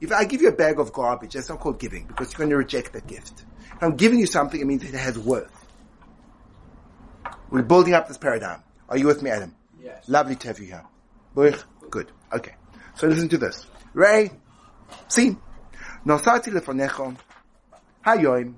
If 0.00 0.12
I 0.12 0.24
give 0.24 0.42
you 0.42 0.48
a 0.48 0.52
bag 0.52 0.78
of 0.78 0.92
garbage, 0.92 1.34
that's 1.34 1.48
not 1.48 1.60
called 1.60 1.78
giving 1.78 2.06
because 2.06 2.32
you're 2.32 2.38
going 2.38 2.50
to 2.50 2.56
reject 2.56 2.92
that 2.92 3.06
gift. 3.06 3.44
If 3.74 3.82
I'm 3.82 3.96
giving 3.96 4.18
you 4.18 4.26
something, 4.26 4.60
it 4.60 4.66
means 4.66 4.84
it 4.84 4.94
has 4.94 5.18
worth. 5.18 5.52
We're 7.50 7.62
building 7.62 7.94
up 7.94 8.08
this 8.08 8.18
paradigm. 8.18 8.62
Are 8.88 8.98
you 8.98 9.06
with 9.06 9.22
me, 9.22 9.30
Adam? 9.30 9.54
Yes. 9.82 10.08
Lovely 10.08 10.36
to 10.36 10.48
have 10.48 10.58
you 10.58 10.66
here. 10.66 10.84
Good. 11.90 12.12
Okay. 12.32 12.54
So 12.96 13.06
listen 13.06 13.28
to 13.30 13.38
this. 13.38 13.66
Ray, 13.94 14.30
see, 15.08 15.36
nosati 16.04 16.52
lefonecho, 16.52 17.16
hayoim, 18.04 18.54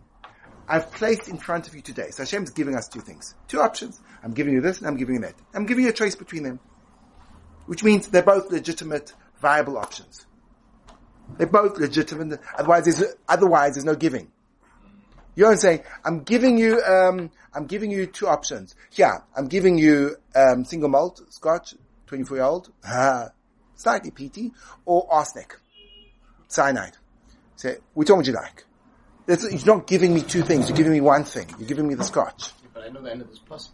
I've 0.68 0.92
placed 0.92 1.28
in 1.28 1.38
front 1.38 1.66
of 1.66 1.74
you 1.74 1.80
today. 1.80 2.10
So 2.10 2.22
Hashem's 2.22 2.50
giving 2.50 2.76
us 2.76 2.88
two 2.88 3.00
things. 3.00 3.34
Two 3.48 3.60
options. 3.60 4.00
I'm 4.22 4.32
giving 4.32 4.52
you 4.52 4.60
this 4.60 4.78
and 4.78 4.86
I'm 4.86 4.96
giving 4.96 5.16
you 5.16 5.20
that. 5.22 5.34
I'm 5.54 5.64
giving 5.64 5.84
you 5.84 5.90
a 5.90 5.94
choice 5.94 6.14
between 6.14 6.42
them. 6.42 6.60
Which 7.66 7.82
means 7.82 8.08
they're 8.08 8.22
both 8.22 8.50
legitimate, 8.50 9.12
viable 9.40 9.78
options. 9.78 10.26
They're 11.36 11.46
both 11.46 11.78
legitimate. 11.78 12.40
Otherwise, 12.58 12.84
there's, 12.84 13.14
otherwise 13.28 13.74
there's 13.74 13.84
no 13.84 13.94
giving. 13.94 14.30
You 15.34 15.44
know 15.44 15.48
what 15.48 15.52
I'm 15.52 15.58
saying? 15.58 15.80
I'm 16.04 16.22
giving 16.24 16.58
you, 16.58 16.82
um, 16.82 17.30
I'm 17.54 17.66
giving 17.66 17.90
you 17.90 18.06
two 18.06 18.26
options. 18.26 18.74
Yeah, 18.92 19.18
I'm 19.36 19.46
giving 19.46 19.78
you, 19.78 20.16
um, 20.34 20.64
single 20.64 20.88
malt 20.88 21.20
scotch, 21.32 21.74
24 22.08 22.36
year 22.36 22.44
old, 22.44 22.72
slightly 23.76 24.10
peaty, 24.10 24.52
or 24.84 25.06
arsenic, 25.10 25.56
cyanide. 26.48 26.96
So, 27.56 27.74
which 27.94 28.10
one 28.10 28.18
would 28.18 28.26
you 28.26 28.32
like? 28.32 28.64
That's, 29.28 29.44
you're 29.64 29.76
not 29.76 29.86
giving 29.86 30.14
me 30.14 30.22
two 30.22 30.42
things, 30.42 30.68
you're 30.70 30.76
giving 30.76 30.92
me 30.92 31.02
one 31.02 31.24
thing. 31.24 31.46
You're 31.58 31.68
giving 31.68 31.86
me 31.86 31.94
the 31.94 32.02
scotch. 32.04 32.50
But 32.72 32.84
I 32.84 32.88
know 32.88 33.02
the 33.02 33.10
end 33.10 33.20
of 33.20 33.28
this 33.28 33.38
puzzle. 33.38 33.72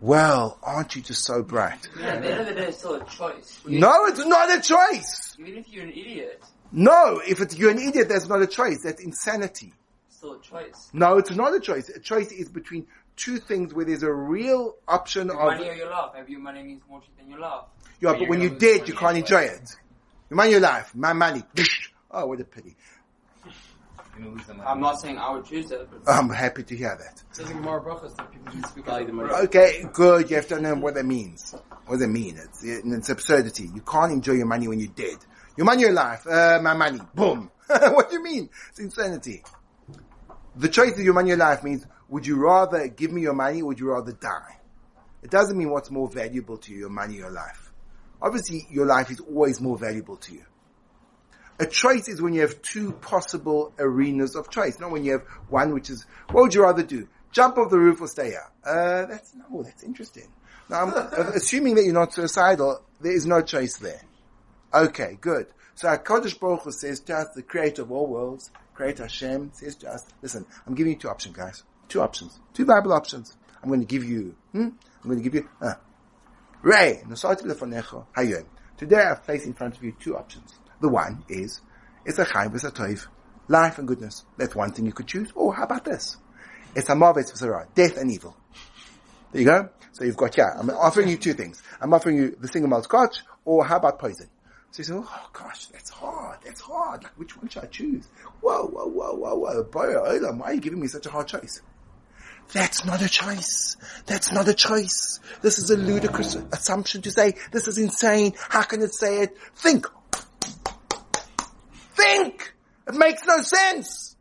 Well, 0.00 0.58
aren't 0.64 0.96
you 0.96 1.02
just 1.02 1.24
so 1.24 1.44
bright? 1.44 1.88
Yeah, 1.98 2.06
at 2.08 2.22
the 2.22 2.30
end 2.32 2.40
of 2.40 2.46
the 2.48 2.54
day, 2.54 2.66
it's 2.66 2.78
still 2.78 2.94
a 2.96 3.04
choice. 3.04 3.60
No, 3.66 4.04
it's 4.06 4.24
not 4.26 4.50
a 4.50 4.60
choice! 4.60 5.36
Even 5.38 5.54
if 5.58 5.68
you're 5.68 5.84
an 5.84 5.90
idiot, 5.90 6.42
No, 6.72 7.22
if 7.24 7.40
it's, 7.40 7.56
you're 7.56 7.70
an 7.70 7.78
idiot, 7.78 8.08
that's 8.08 8.28
not 8.28 8.42
a 8.42 8.48
choice. 8.48 8.82
That's 8.82 9.00
insanity. 9.00 9.72
it's 10.08 10.16
still 10.16 10.32
a 10.34 10.40
choice. 10.40 10.90
No, 10.92 11.18
it's 11.18 11.30
not 11.30 11.54
a 11.54 11.60
choice. 11.60 11.88
A 11.90 12.00
choice 12.00 12.32
is 12.32 12.48
between 12.48 12.86
two 13.16 13.36
things 13.38 13.72
where 13.72 13.84
there's 13.84 14.02
a 14.02 14.12
real 14.12 14.74
option 14.88 15.28
Your 15.28 15.40
of, 15.40 15.46
money 15.58 15.68
or 15.70 15.74
your 15.74 15.88
love. 15.90 16.10
Maybe 16.14 16.32
your 16.32 16.40
money 16.40 16.64
means 16.64 16.82
more 16.90 17.00
to 17.00 17.06
you 17.06 17.12
than 17.16 17.30
your 17.30 17.38
love. 17.38 17.66
yeah, 18.00 18.10
but 18.10 18.20
you're 18.22 18.28
when 18.28 18.40
you're 18.40 18.50
dead, 18.58 18.88
you 18.88 18.94
can't 18.94 19.16
enjoy 19.16 19.42
it. 19.42 19.70
Your 20.28 20.36
money, 20.36 20.50
your 20.50 20.60
life, 20.60 20.92
my 20.96 21.12
money. 21.12 21.44
Oh, 22.16 22.26
what 22.26 22.40
a 22.40 22.44
pity. 22.44 22.76
You're 24.16 24.24
gonna 24.24 24.36
lose 24.36 24.46
the 24.46 24.54
money. 24.54 24.68
I'm 24.68 24.80
not 24.80 25.00
saying 25.00 25.18
I 25.18 25.32
would 25.32 25.44
choose 25.44 25.66
that, 25.68 25.88
but 25.90 26.12
I'm 26.12 26.28
happy 26.28 26.62
to 26.62 26.76
hear 26.76 26.96
that. 26.96 27.22
Says 27.34 27.50
in 27.50 27.58
Gemara 27.58 27.80
Brachas 27.80 28.16
that 28.16 28.30
people 28.30 28.52
should 28.52 28.66
speak 28.66 28.84
value 28.86 29.06
the. 29.06 29.36
Okay, 29.44 29.84
good. 29.92 30.30
You 30.30 30.36
have 30.36 30.48
to 30.48 30.60
know 30.60 30.74
what 30.74 30.94
that 30.94 31.04
means. 31.06 31.54
What 31.86 31.96
does 31.96 32.02
it 32.02 32.08
mean? 32.08 32.38
It's, 32.38 32.64
it's 32.64 33.08
absurdity. 33.08 33.70
You 33.74 33.80
can't 33.82 34.12
enjoy 34.12 34.32
your 34.32 34.46
money 34.46 34.68
when 34.68 34.78
you're 34.78 34.88
dead. 34.88 35.16
Your 35.56 35.64
money, 35.66 35.82
your 35.82 35.92
life. 35.92 36.26
Uh, 36.26 36.60
my 36.62 36.74
money. 36.74 37.00
Boom. 37.14 37.50
what 37.66 38.10
do 38.10 38.16
you 38.16 38.22
mean? 38.22 38.50
It's 38.70 38.80
insanity. 38.80 39.42
The 40.56 40.68
choice 40.68 40.92
of 40.92 41.00
your 41.00 41.14
money, 41.14 41.28
your 41.28 41.38
life 41.38 41.64
means, 41.64 41.84
would 42.08 42.26
you 42.26 42.36
rather 42.36 42.86
give 42.88 43.12
me 43.12 43.22
your 43.22 43.34
money 43.34 43.62
or 43.62 43.66
would 43.66 43.80
you 43.80 43.90
rather 43.90 44.12
die? 44.12 44.60
It 45.22 45.30
doesn't 45.30 45.56
mean 45.56 45.70
what's 45.70 45.90
more 45.90 46.08
valuable 46.08 46.58
to 46.58 46.72
you, 46.72 46.80
your 46.80 46.90
money 46.90 47.14
or 47.16 47.20
your 47.20 47.30
life. 47.30 47.72
Obviously, 48.20 48.66
your 48.70 48.86
life 48.86 49.10
is 49.10 49.20
always 49.20 49.60
more 49.60 49.76
valuable 49.76 50.16
to 50.18 50.34
you. 50.34 50.44
A 51.60 51.66
choice 51.66 52.08
is 52.08 52.20
when 52.20 52.34
you 52.34 52.40
have 52.40 52.60
two 52.62 52.92
possible 52.92 53.72
arenas 53.78 54.34
of 54.34 54.50
choice, 54.50 54.80
not 54.80 54.90
when 54.90 55.04
you 55.04 55.12
have 55.12 55.22
one 55.48 55.72
which 55.72 55.88
is, 55.88 56.04
what 56.30 56.42
would 56.42 56.54
you 56.54 56.62
rather 56.62 56.82
do? 56.82 57.06
Jump 57.30 57.58
off 57.58 57.70
the 57.70 57.78
roof 57.78 58.00
or 58.00 58.08
stay 58.08 58.30
here? 58.30 58.50
Uh, 58.64 59.06
that's, 59.06 59.34
no, 59.34 59.62
that's 59.62 59.82
interesting. 59.84 60.28
Now, 60.68 60.84
I'm 60.86 60.92
assuming 61.34 61.76
that 61.76 61.84
you're 61.84 61.94
not 61.94 62.12
suicidal, 62.12 62.82
there 63.00 63.12
is 63.12 63.26
no 63.26 63.40
choice 63.40 63.76
there. 63.76 64.02
Okay, 64.72 65.16
good. 65.20 65.46
So 65.76 65.88
HaKadosh 65.88 66.38
Baruch 66.40 66.62
Hu 66.62 66.72
says 66.72 67.00
to 67.00 67.14
us, 67.14 67.28
the 67.34 67.42
creator 67.42 67.82
of 67.82 67.92
all 67.92 68.06
worlds, 68.06 68.50
creator 68.74 69.04
Hashem, 69.04 69.52
says 69.52 69.76
to 69.76 69.92
us, 69.92 70.04
listen, 70.22 70.46
I'm 70.66 70.74
giving 70.74 70.94
you 70.94 70.98
two 70.98 71.08
options, 71.08 71.36
guys. 71.36 71.62
Two 71.88 72.00
options. 72.00 72.40
Two 72.52 72.66
Bible 72.66 72.92
options. 72.92 73.36
I'm 73.62 73.68
going 73.68 73.80
to 73.80 73.86
give 73.86 74.04
you, 74.04 74.34
hmm? 74.52 74.68
I'm 74.68 75.10
going 75.10 75.18
to 75.18 75.22
give 75.22 75.34
you, 75.34 75.48
uh, 75.60 75.74
Ray, 76.62 77.02
nosati 77.06 77.42
lefonecho, 77.42 78.06
hayom. 78.16 78.46
Today 78.76 79.02
I've 79.02 79.22
placed 79.22 79.46
in 79.46 79.54
front 79.54 79.76
of 79.76 79.84
you 79.84 79.94
two 80.00 80.16
options. 80.16 80.58
The 80.80 80.88
one 80.88 81.24
is, 81.28 81.60
it's 82.04 82.18
a 82.18 82.24
chai 82.24 82.48
v'es 82.48 82.64
a 82.64 82.70
toiv. 82.70 83.06
Life 83.48 83.78
and 83.78 83.86
goodness. 83.86 84.24
That's 84.36 84.54
one 84.54 84.72
thing 84.72 84.86
you 84.86 84.92
could 84.92 85.06
choose. 85.06 85.30
Or 85.34 85.54
how 85.54 85.64
about 85.64 85.84
this? 85.84 86.16
It's 86.74 86.88
a 86.88 86.92
mavet 86.92 87.32
v'sara. 87.32 87.66
Death 87.74 87.96
and 87.96 88.10
evil. 88.10 88.36
There 89.32 89.42
you 89.42 89.46
go. 89.46 89.68
So 89.92 90.04
you've 90.04 90.16
got, 90.16 90.36
yeah, 90.36 90.50
I'm 90.58 90.70
offering 90.70 91.08
you 91.08 91.16
two 91.16 91.34
things. 91.34 91.62
I'm 91.80 91.92
offering 91.92 92.16
you 92.16 92.36
the 92.40 92.48
single 92.48 92.68
malt 92.68 92.84
scotch, 92.84 93.18
or 93.44 93.64
how 93.64 93.76
about 93.76 93.98
poison? 93.98 94.28
So 94.72 94.80
you 94.80 94.84
say, 94.84 94.94
oh 94.94 95.28
gosh, 95.32 95.66
that's 95.66 95.90
hard, 95.90 96.38
that's 96.44 96.60
hard. 96.60 97.04
Like, 97.04 97.12
which 97.16 97.36
one 97.36 97.48
should 97.48 97.62
I 97.62 97.66
choose? 97.66 98.08
Whoa, 98.40 98.66
whoa, 98.66 98.88
whoa, 98.88 99.14
whoa, 99.14 99.34
whoa. 99.36 99.62
Boy, 99.62 99.94
oh, 99.94 100.18
Olam, 100.18 100.38
why 100.38 100.46
are 100.46 100.54
you 100.54 100.60
giving 100.60 100.80
me 100.80 100.88
such 100.88 101.06
a 101.06 101.10
hard 101.10 101.28
choice? 101.28 101.62
That's 102.52 102.84
not 102.84 103.00
a 103.00 103.08
choice. 103.08 103.76
That's 104.06 104.32
not 104.32 104.48
a 104.48 104.54
choice. 104.54 105.20
This 105.42 105.58
is 105.58 105.70
a 105.70 105.76
ludicrous 105.76 106.34
assumption 106.34 107.02
to 107.02 107.12
say, 107.12 107.34
this 107.52 107.68
is 107.68 107.78
insane. 107.78 108.34
How 108.48 108.62
can 108.62 108.82
it 108.82 108.94
say 108.94 109.22
it? 109.22 109.36
Think. 109.54 109.86
It 112.86 112.94
makes 112.94 113.26
no 113.26 113.40
sense. 113.40 114.16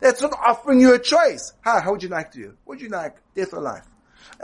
That's 0.00 0.20
not 0.22 0.32
offering 0.46 0.80
you 0.80 0.94
a 0.94 0.98
choice. 0.98 1.52
How, 1.62 1.80
how 1.80 1.92
would 1.92 2.02
you 2.02 2.08
like 2.08 2.30
to 2.32 2.38
do? 2.38 2.46
What 2.64 2.76
would 2.76 2.80
you 2.80 2.88
like? 2.88 3.16
Death 3.34 3.52
or 3.52 3.60
life? 3.60 3.84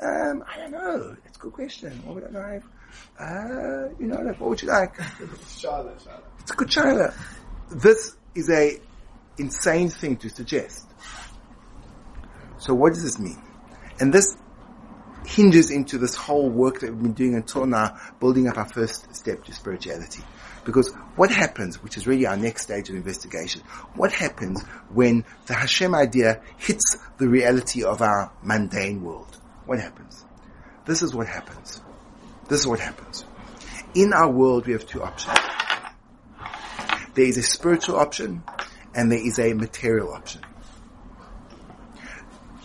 Um, 0.00 0.44
I 0.48 0.58
don't 0.58 0.70
know. 0.70 1.16
That's 1.24 1.36
a 1.36 1.40
good 1.40 1.52
question. 1.52 1.92
What 2.04 2.16
would 2.16 2.36
I 2.36 2.52
like? 2.52 2.62
Uh, 3.18 3.88
you 3.98 4.06
know, 4.06 4.16
what 4.38 4.50
would 4.50 4.62
you 4.62 4.68
like? 4.68 4.94
It's 6.40 6.50
a 6.50 6.54
good 6.54 6.68
China. 6.68 7.14
This 7.70 8.16
is 8.34 8.50
a 8.50 8.80
insane 9.38 9.90
thing 9.90 10.16
to 10.18 10.28
suggest. 10.28 10.88
So 12.58 12.74
what 12.74 12.94
does 12.94 13.02
this 13.02 13.18
mean? 13.18 13.42
And 13.98 14.12
this 14.12 14.36
hinges 15.26 15.70
into 15.70 15.98
this 15.98 16.14
whole 16.14 16.48
work 16.48 16.80
that 16.80 16.90
we've 16.90 17.02
been 17.02 17.12
doing 17.12 17.34
until 17.34 17.66
now, 17.66 17.98
building 18.20 18.48
up 18.48 18.58
our 18.58 18.68
first 18.68 19.14
step 19.14 19.44
to 19.44 19.52
spirituality. 19.52 20.22
Because 20.64 20.92
what 21.16 21.30
happens, 21.30 21.82
which 21.82 21.96
is 21.96 22.06
really 22.06 22.26
our 22.26 22.36
next 22.36 22.62
stage 22.62 22.88
of 22.88 22.94
investigation, 22.94 23.62
what 23.94 24.12
happens 24.12 24.62
when 24.90 25.24
the 25.46 25.54
Hashem 25.54 25.94
idea 25.94 26.40
hits 26.56 26.98
the 27.18 27.28
reality 27.28 27.82
of 27.82 28.00
our 28.00 28.32
mundane 28.42 29.02
world? 29.02 29.36
What 29.66 29.80
happens? 29.80 30.24
This 30.86 31.02
is 31.02 31.14
what 31.14 31.26
happens. 31.26 31.80
This 32.48 32.60
is 32.60 32.66
what 32.66 32.80
happens. 32.80 33.24
In 33.94 34.12
our 34.12 34.30
world, 34.30 34.66
we 34.66 34.72
have 34.72 34.86
two 34.86 35.02
options. 35.02 35.38
There 37.14 37.26
is 37.26 37.36
a 37.36 37.42
spiritual 37.42 37.96
option 37.96 38.42
and 38.94 39.10
there 39.10 39.24
is 39.24 39.38
a 39.38 39.52
material 39.52 40.12
option. 40.12 40.42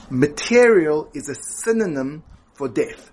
Material 0.10 1.10
is 1.14 1.30
a 1.30 1.36
synonym 1.36 2.24
for 2.54 2.70
death 2.70 3.12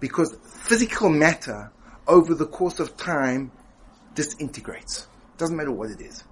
because 0.00 0.36
physical 0.42 1.08
matter 1.08 1.70
over 2.06 2.34
the 2.34 2.46
course 2.46 2.80
of 2.80 2.96
time 2.96 3.52
disintegrates. 4.18 5.06
Doesn't 5.36 5.56
matter 5.56 5.70
what 5.70 5.92
it 5.92 6.00
is. 6.00 6.24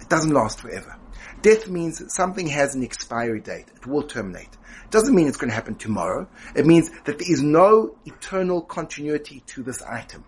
It 0.00 0.08
doesn't 0.08 0.32
last 0.32 0.60
forever. 0.60 0.96
Death 1.42 1.66
means 1.68 2.00
something 2.14 2.46
has 2.46 2.76
an 2.76 2.84
expiry 2.84 3.40
date. 3.40 3.66
It 3.74 3.88
will 3.88 4.04
terminate. 4.04 4.52
It 4.84 4.90
doesn't 4.92 5.12
mean 5.12 5.26
it's 5.26 5.36
going 5.36 5.48
to 5.50 5.54
happen 5.54 5.74
tomorrow. 5.74 6.28
It 6.54 6.64
means 6.64 6.90
that 7.06 7.18
there 7.18 7.28
is 7.28 7.42
no 7.42 7.96
eternal 8.04 8.62
continuity 8.62 9.42
to 9.46 9.64
this 9.64 9.82
item. 9.82 10.24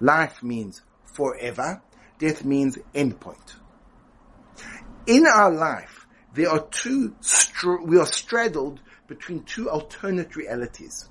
Life 0.00 0.42
means 0.42 0.80
forever. 1.04 1.82
Death 2.18 2.42
means 2.42 2.78
endpoint. 2.94 3.56
In 5.06 5.26
our 5.26 5.52
life, 5.52 6.06
there 6.32 6.48
are 6.48 6.66
two, 6.68 7.14
str- 7.20 7.82
we 7.84 7.98
are 7.98 8.06
straddled 8.06 8.80
between 9.08 9.42
two 9.42 9.68
alternate 9.68 10.36
realities. 10.36 11.06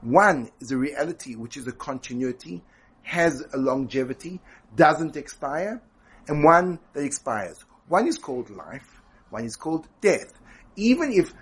One 0.00 0.50
is 0.60 0.70
a 0.70 0.76
reality 0.76 1.34
which 1.34 1.56
is 1.56 1.66
a 1.66 1.72
continuity, 1.72 2.62
has 3.02 3.42
a 3.52 3.56
longevity, 3.56 4.40
doesn't 4.74 5.16
expire, 5.16 5.82
and 6.28 6.44
one 6.44 6.78
that 6.92 7.04
expires. 7.04 7.64
One 7.88 8.06
is 8.06 8.18
called 8.18 8.50
life, 8.50 9.02
one 9.30 9.44
is 9.44 9.56
called 9.56 9.88
death. 10.00 10.32
Even 10.76 11.12
if 11.12 11.32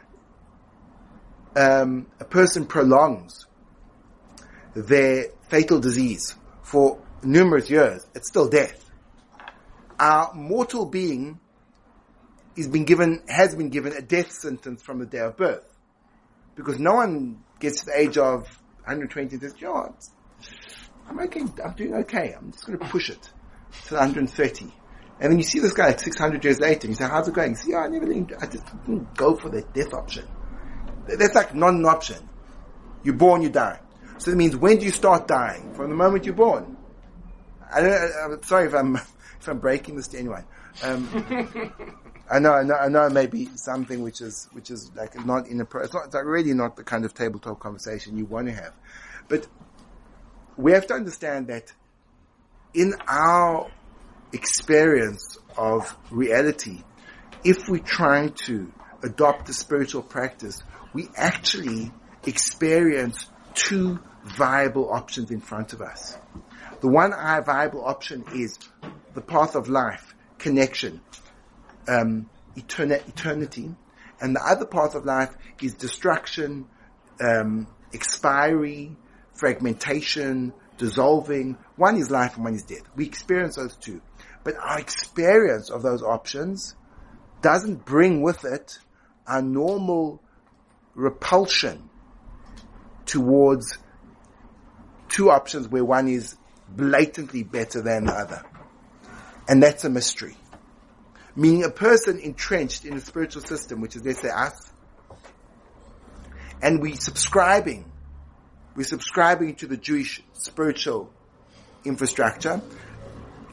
um, 1.57 2.07
a 2.21 2.25
person 2.25 2.67
prolongs 2.67 3.47
their 4.75 5.27
fatal 5.49 5.81
disease 5.81 6.37
for 6.63 7.01
numerous 7.23 7.69
years, 7.69 8.07
it's 8.15 8.29
still 8.29 8.49
death. 8.49 8.91
Our 9.99 10.33
mortal 10.35 10.87
being 10.87 11.41
is 12.57 12.69
been 12.69 12.85
given, 12.85 13.23
has 13.29 13.55
been 13.55 13.69
given 13.69 13.93
a 13.93 14.03
death 14.03 14.33
sentence 14.33 14.83
from 14.83 14.99
the 14.99 15.07
day 15.07 15.19
of 15.19 15.37
birth. 15.37 15.65
Because 16.55 16.79
no 16.79 16.95
one 16.95 17.43
gets 17.61 17.81
to 17.81 17.87
the 17.87 17.99
age 17.99 18.19
of 18.19 18.43
120 18.85 19.35
and 19.35 19.43
says, 19.43 19.55
you 19.59 19.69
know 19.69 19.75
what? 19.75 20.05
I'm 21.09 21.19
okay, 21.21 21.43
I'm 21.65 21.73
doing 21.73 21.95
okay. 21.95 22.35
I'm 22.37 22.53
just 22.53 22.67
going 22.67 22.79
to 22.79 22.85
push 22.87 23.11
it 23.11 23.31
to 23.87 23.95
130. 23.95 24.73
And 25.21 25.33
then 25.33 25.39
you 25.39 25.45
see 25.45 25.59
this 25.59 25.73
guy 25.73 25.89
like 25.89 26.01
600 26.01 26.45
years 26.45 26.61
later, 26.61 26.87
and 26.87 26.91
you 26.91 26.95
say, 26.95 27.09
how's 27.09 27.27
it 27.27 27.35
going? 27.35 27.57
Say, 27.57 27.73
yeah, 27.73 27.79
I 27.79 27.89
never, 27.89 28.07
did. 28.07 28.33
I 28.41 28.47
just 28.47 28.65
didn't 28.87 29.15
go 29.17 29.35
for 29.35 29.49
the 29.49 29.63
death 29.63 29.93
option. 29.93 30.27
That's 31.07 31.35
like 31.35 31.55
not 31.55 31.75
an 31.75 31.85
option. 31.87 32.29
You're 33.03 33.15
born, 33.15 33.43
you 33.43 33.49
die. 33.49 33.81
So 34.19 34.31
that 34.31 34.37
means 34.37 34.57
when 34.57 34.79
do 34.79 34.85
you 34.85 34.91
start 34.91 35.27
dying? 35.27 35.73
From 35.75 35.91
the 35.91 35.97
moment 35.97 36.25
you're 36.25 36.35
born. 36.35 36.77
I 37.73 37.81
don't. 37.81 38.33
I'm 38.33 38.43
sorry 38.43 38.67
if 38.67 38.75
I'm 38.75 38.97
if 39.41 39.49
I'm 39.49 39.59
breaking 39.59 39.97
this 39.97 40.09
to 40.09 40.19
anyone. 40.19 40.45
Um, 40.83 41.73
I 42.31 42.39
know, 42.39 42.53
I 42.53 42.63
know, 42.63 42.75
I 42.75 42.89
know. 42.89 43.07
It 43.07 43.13
may 43.13 43.27
be 43.27 43.47
something 43.57 44.03
which 44.03 44.21
is 44.21 44.49
which 44.53 44.71
is 44.71 44.91
like 44.95 45.25
not 45.25 45.47
in 45.47 45.61
a. 45.61 45.65
It's 45.65 45.95
not. 45.95 46.07
It's 46.07 46.15
like 46.15 46.25
really 46.25 46.53
not 46.53 46.77
the 46.77 46.85
kind 46.85 47.05
of 47.05 47.15
tabletop 47.15 47.61
conversation 47.61 48.19
you 48.19 48.27
want 48.27 48.49
to 48.49 48.53
have. 48.53 48.75
But 49.29 49.47
we 50.59 50.73
have 50.73 50.89
to 50.89 50.95
understand 50.95 51.47
that 51.47 51.73
in 52.75 52.93
our 53.07 53.71
experience 54.33 55.39
of 55.57 55.97
reality, 56.11 56.83
if 57.45 57.69
we 57.69 57.79
try 57.79 58.29
to 58.29 58.71
adopt 59.03 59.49
a 59.49 59.53
spiritual 59.53 60.03
practice, 60.03 60.61
we 60.93 61.09
actually 61.17 61.93
experience 62.27 63.31
two 63.55 64.01
viable 64.25 64.93
options 64.93 65.31
in 65.31 65.41
front 65.41 65.73
of 65.73 65.81
us. 65.81 66.19
The 66.81 66.89
one 66.89 67.13
viable 67.13 67.85
option 67.85 68.25
is 68.35 68.59
the 69.15 69.21
path 69.21 69.55
of 69.55 69.69
life, 69.69 70.15
connection, 70.39 71.01
um, 71.87 72.29
eterni- 72.57 73.07
eternity, 73.09 73.75
and 74.21 74.35
the 74.35 74.43
other 74.45 74.67
path 74.67 74.97
of 74.97 75.05
life 75.05 75.35
is 75.63 75.75
destruction, 75.75 76.67
um, 77.21 77.69
expiry, 77.93 78.97
fragmentation, 79.39 80.53
dissolving. 80.77 81.57
One 81.77 81.97
is 81.97 82.11
life 82.11 82.35
and 82.35 82.45
one 82.45 82.55
is 82.55 82.65
death. 82.65 82.83
We 82.97 83.07
experience 83.07 83.57
those 83.57 83.77
two. 83.77 84.01
But 84.45 84.57
our 84.57 84.79
experience 84.79 85.71
of 85.71 85.83
those 85.83 86.03
options 86.03 86.75
doesn't 87.41 87.85
bring 87.85 88.23
with 88.23 88.45
it 88.45 88.79
a 89.27 89.41
normal 89.41 90.21
repulsion 90.95 91.89
towards 93.07 93.79
two 95.09 95.31
options 95.31 95.69
where 95.69 95.85
one 95.85 96.09
is 96.09 96.37
blatantly 96.69 97.43
better 97.43 97.81
than 97.81 98.07
the 98.07 98.13
other. 98.13 98.43
And 99.49 99.63
that's 99.63 99.85
a 99.85 99.91
mystery. 99.91 100.37
Meaning 101.37 101.65
a 101.65 101.71
person 101.71 102.19
entrenched 102.19 102.85
in 102.85 102.95
a 102.95 103.01
spiritual 103.01 103.43
system, 103.43 103.81
which 103.81 103.95
is 103.95 104.05
let's 104.05 104.21
say 104.21 104.29
us, 104.29 104.73
and 106.61 106.83
we 106.83 106.97
subscribing, 106.97 107.91
we're 108.79 108.85
subscribing 108.85 109.57
to 109.57 109.67
the 109.67 109.77
Jewish 109.77 110.23
spiritual 110.35 111.13
infrastructure, 111.85 112.63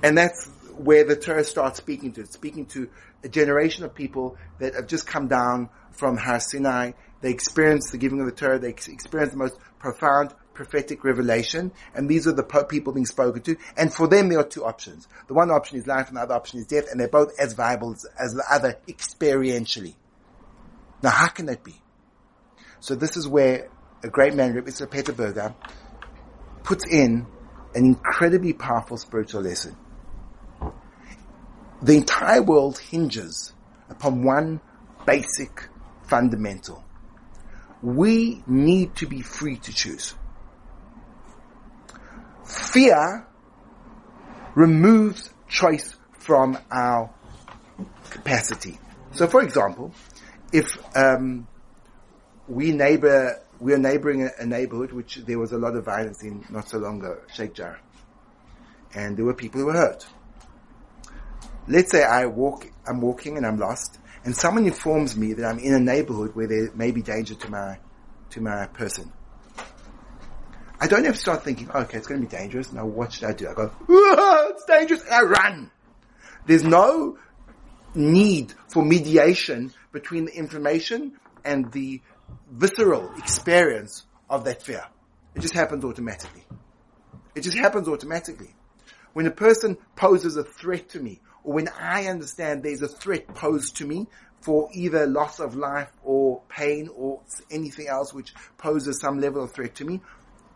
and 0.03 0.15
that's 0.15 0.47
where 0.77 1.03
the 1.03 1.15
Torah 1.15 1.43
starts 1.43 1.79
speaking 1.79 2.11
to. 2.11 2.21
It's 2.21 2.33
speaking 2.33 2.67
to 2.67 2.91
a 3.23 3.27
generation 3.27 3.83
of 3.85 3.95
people 3.95 4.37
that 4.59 4.75
have 4.75 4.85
just 4.85 5.07
come 5.07 5.27
down 5.27 5.69
from 5.93 6.15
Har 6.15 6.39
Sinai. 6.39 6.91
They 7.21 7.31
experience 7.31 7.89
the 7.89 7.97
giving 7.97 8.19
of 8.19 8.27
the 8.27 8.33
Torah. 8.33 8.59
They 8.59 8.69
experience 8.69 9.31
the 9.31 9.39
most 9.39 9.57
profound 9.79 10.35
prophetic 10.53 11.03
revelation, 11.03 11.71
and 11.95 12.07
these 12.07 12.27
are 12.27 12.31
the 12.31 12.43
people 12.43 12.93
being 12.93 13.07
spoken 13.07 13.41
to. 13.41 13.57
And 13.75 13.91
for 13.91 14.07
them, 14.07 14.29
there 14.29 14.37
are 14.37 14.47
two 14.47 14.63
options. 14.63 15.07
The 15.27 15.33
one 15.33 15.49
option 15.49 15.79
is 15.79 15.87
life, 15.87 16.07
and 16.09 16.17
the 16.17 16.21
other 16.21 16.35
option 16.35 16.59
is 16.59 16.67
death, 16.67 16.85
and 16.91 16.99
they're 16.99 17.07
both 17.07 17.33
as 17.39 17.53
viable 17.53 17.95
as 18.19 18.33
the 18.33 18.43
other 18.47 18.77
experientially. 18.87 19.95
Now, 21.01 21.09
how 21.09 21.29
can 21.29 21.47
that 21.47 21.63
be? 21.63 21.81
So 22.79 22.93
this 22.93 23.17
is 23.17 23.27
where 23.27 23.69
a 24.05 24.09
great 24.09 24.35
man, 24.35 24.53
Rabbi 24.53 24.69
Yitzhak 24.69 24.87
Peterberger, 24.87 25.55
puts 26.63 26.85
in 26.87 27.25
an 27.73 27.85
incredibly 27.85 28.53
powerful 28.53 28.97
spiritual 28.97 29.41
lesson. 29.41 29.75
The 31.81 31.95
entire 31.95 32.43
world 32.43 32.77
hinges 32.77 33.53
upon 33.89 34.23
one 34.23 34.61
basic 35.07 35.69
fundamental. 36.03 36.83
We 37.81 38.43
need 38.45 38.95
to 38.97 39.07
be 39.07 39.21
free 39.21 39.57
to 39.57 39.73
choose. 39.73 40.13
Fear 42.45 43.27
removes 44.53 45.31
choice 45.47 45.95
from 46.19 46.59
our 46.71 47.09
capacity. 48.11 48.77
So 49.13 49.27
for 49.27 49.41
example, 49.41 49.93
if 50.53 50.77
um, 50.95 51.47
we 52.47 52.71
neighbor, 52.71 53.41
we 53.59 53.73
are 53.73 53.77
neighboring 53.77 54.29
a, 54.37 54.45
neighborhood 54.45 54.91
which 54.91 55.17
there 55.25 55.39
was 55.39 55.51
a 55.51 55.57
lot 55.57 55.75
of 55.75 55.85
violence 55.85 56.21
in 56.23 56.45
not 56.49 56.69
so 56.69 56.77
long 56.77 56.99
ago, 56.99 57.19
Sheikh 57.33 57.53
Jarrah. 57.53 57.79
And 58.93 59.17
there 59.17 59.25
were 59.25 59.33
people 59.33 59.61
who 59.61 59.67
were 59.67 59.73
hurt. 59.73 60.05
Let's 61.67 61.91
say 61.91 62.03
I 62.03 62.25
walk, 62.25 62.67
I'm 62.87 63.01
walking 63.01 63.37
and 63.37 63.45
I'm 63.45 63.57
lost, 63.57 63.99
and 64.23 64.35
someone 64.35 64.65
informs 64.65 65.17
me 65.17 65.33
that 65.33 65.45
I'm 65.45 65.59
in 65.59 65.73
a 65.73 65.79
neighborhood 65.79 66.35
where 66.35 66.47
there 66.47 66.71
may 66.75 66.91
be 66.91 67.01
danger 67.01 67.35
to 67.35 67.49
my, 67.49 67.79
to 68.31 68.41
my 68.41 68.67
person. 68.67 69.11
I 70.79 70.87
don't 70.87 71.05
have 71.05 71.15
to 71.15 71.19
start 71.19 71.43
thinking, 71.43 71.71
okay, 71.71 71.97
it's 71.97 72.07
going 72.07 72.21
to 72.21 72.27
be 72.27 72.35
dangerous. 72.35 72.71
Now 72.73 72.85
what 72.85 73.13
should 73.13 73.23
I 73.23 73.33
do? 73.33 73.47
I 73.47 73.53
go, 73.53 73.71
"Ah, 73.89 74.47
it's 74.49 74.65
dangerous, 74.65 75.01
and 75.03 75.13
I 75.13 75.21
run. 75.21 75.71
There's 76.45 76.63
no 76.63 77.17
need 77.95 78.53
for 78.67 78.83
mediation 78.83 79.73
between 79.91 80.25
the 80.25 80.35
information 80.35 81.17
and 81.45 81.71
the 81.71 82.01
visceral 82.51 83.11
experience 83.17 84.05
of 84.29 84.45
that 84.45 84.61
fear. 84.61 84.85
It 85.35 85.41
just 85.41 85.53
happens 85.53 85.83
automatically. 85.83 86.43
It 87.35 87.41
just 87.41 87.57
happens 87.57 87.87
automatically. 87.87 88.55
When 89.13 89.25
a 89.27 89.31
person 89.31 89.77
poses 89.95 90.37
a 90.37 90.43
threat 90.43 90.89
to 90.89 90.99
me, 90.99 91.21
or 91.43 91.53
when 91.53 91.67
I 91.79 92.07
understand 92.07 92.63
there's 92.63 92.81
a 92.81 92.87
threat 92.87 93.33
posed 93.35 93.77
to 93.77 93.85
me 93.85 94.07
for 94.41 94.69
either 94.73 95.07
loss 95.07 95.39
of 95.39 95.55
life 95.55 95.91
or 96.03 96.41
pain 96.49 96.89
or 96.95 97.21
anything 97.49 97.87
else 97.87 98.13
which 98.13 98.33
poses 98.57 98.99
some 98.99 99.19
level 99.19 99.43
of 99.43 99.51
threat 99.51 99.75
to 99.75 99.85
me, 99.85 100.01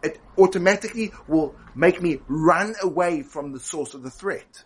it 0.04 0.20
automatically 0.38 1.12
will 1.28 1.56
make 1.76 2.02
me 2.02 2.20
run 2.28 2.74
away 2.82 3.24
from 3.24 3.52
the 3.52 3.60
source 3.60 3.94
of 3.94 4.04
the 4.04 4.10
threat. 4.10 4.64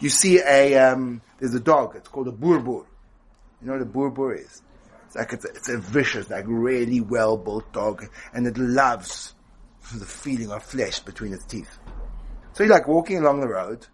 You 0.00 0.10
see 0.10 0.40
a, 0.40 0.76
um, 0.76 1.22
there's 1.38 1.54
a 1.54 1.60
dog, 1.60 1.94
it's 1.96 2.08
called 2.08 2.28
a 2.28 2.32
boerboel. 2.32 2.86
You 3.60 3.66
know 3.68 3.72
what 3.74 3.82
a 3.82 3.86
boerboel 3.86 4.38
is? 4.38 4.62
It's 5.14 5.16
like, 5.16 5.32
it's 5.32 5.44
a, 5.44 5.48
it's 5.48 5.68
a 5.68 5.78
vicious, 5.78 6.28
like 6.28 6.44
really 6.48 7.00
well 7.00 7.36
built 7.36 7.72
dog, 7.72 8.04
and 8.32 8.48
it 8.48 8.58
loves 8.58 9.34
the 9.94 10.04
feeling 10.04 10.50
of 10.50 10.64
flesh 10.64 10.98
between 11.00 11.32
its 11.32 11.44
teeth. 11.44 11.78
So 12.52 12.64
you're 12.64 12.72
like 12.72 12.88
walking 12.88 13.18
along 13.18 13.40
the 13.40 13.48
road, 13.48 13.86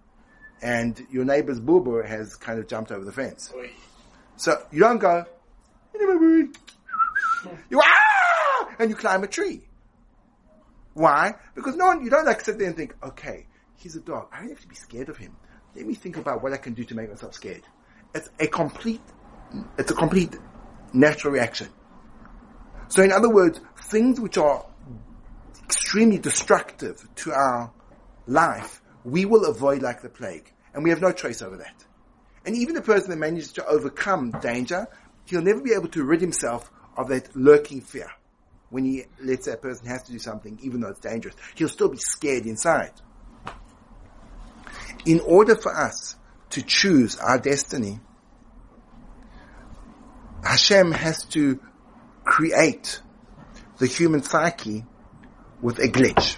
and 0.63 0.99
your 1.11 1.27
neighbor's 1.27 1.61
boerboel 1.61 2.09
has 2.09 2.37
kind 2.37 2.59
of 2.59 2.69
jumped 2.69 2.91
over 2.91 3.05
the 3.05 3.13
fence. 3.13 3.53
So 4.37 4.65
you 4.73 4.81
don't 4.81 4.97
go, 4.97 5.27
you 5.99 6.53
ah, 7.75 8.69
and 8.79 8.89
you 8.89 8.97
climb 8.97 9.23
a 9.23 9.27
tree. 9.27 9.61
Why? 10.95 11.35
Because 11.55 11.77
no 11.77 11.87
one, 11.87 12.03
you 12.03 12.09
don't 12.09 12.25
like 12.25 12.41
sit 12.41 12.59
there 12.59 12.69
and 12.69 12.77
think, 12.77 12.95
okay, 13.03 13.47
he's 13.77 13.95
a 13.95 14.01
dog. 14.01 14.29
I 14.33 14.41
don't 14.41 14.49
have 14.49 14.61
to 14.61 14.69
be 14.69 14.75
scared 14.75 15.11
of 15.11 15.19
him. 15.19 15.37
Let 15.77 15.87
me 15.87 15.95
think 15.95 16.17
about 16.17 16.43
what 16.43 16.55
I 16.55 16.57
can 16.57 16.73
do 16.73 16.85
to 16.85 16.95
make 16.95 17.11
myself 17.11 17.35
scared. 17.35 17.63
It's 18.15 18.31
a 18.41 18.47
complete, 18.47 19.03
it's 19.77 19.91
a 19.91 19.95
complete 19.95 20.35
natural 20.93 21.33
reaction. 21.33 21.69
So 22.89 23.03
in 23.03 23.13
other 23.13 23.31
words, 23.31 23.61
things 23.85 24.21
which 24.21 24.37
are 24.37 24.65
extremely 25.65 26.19
destructive 26.19 27.07
to 27.17 27.33
our 27.33 27.73
life, 28.27 28.83
we 29.05 29.25
will 29.25 29.45
avoid 29.45 29.83
like 29.83 30.03
the 30.03 30.09
plague. 30.09 30.53
And 30.75 30.85
we 30.85 30.91
have 30.91 31.01
no 31.01 31.13
choice 31.13 31.43
over 31.43 31.57
that. 31.57 31.85
And 32.45 32.57
even 32.57 32.75
the 32.75 32.83
person 32.83 33.11
that 33.11 33.17
manages 33.17 33.53
to 33.53 33.67
overcome 33.67 34.31
danger, 34.41 34.87
he'll 35.27 35.43
never 35.43 35.61
be 35.61 35.73
able 35.73 35.89
to 35.89 36.05
rid 36.05 36.21
himself 36.21 36.71
of 36.97 37.09
that 37.09 37.35
lurking 37.37 37.81
fear. 37.81 38.11
When 38.71 38.85
he 38.85 39.05
lets 39.21 39.47
that 39.47 39.63
person 39.63 39.87
has 39.87 40.05
to 40.05 40.13
do 40.13 40.19
something, 40.19 40.59
even 40.63 40.81
though 40.81 40.89
it's 40.89 41.01
dangerous, 41.01 41.35
he'll 41.57 41.69
still 41.69 41.89
be 41.89 41.99
scared 41.99 42.47
inside. 42.47 42.93
In 45.07 45.21
order 45.21 45.57
for 45.57 45.77
us 45.77 46.17
to 46.51 46.63
choose 46.63 47.17
our 47.17 47.39
destiny, 47.39 48.01
Hashem 50.43 50.93
has 50.93 51.25
to 51.25 51.61
create 52.25 53.01
the 53.79 53.87
human 53.87 54.23
psyche 54.23 54.85
with 55.61 55.79
a 55.79 55.89
glitch. 55.89 56.37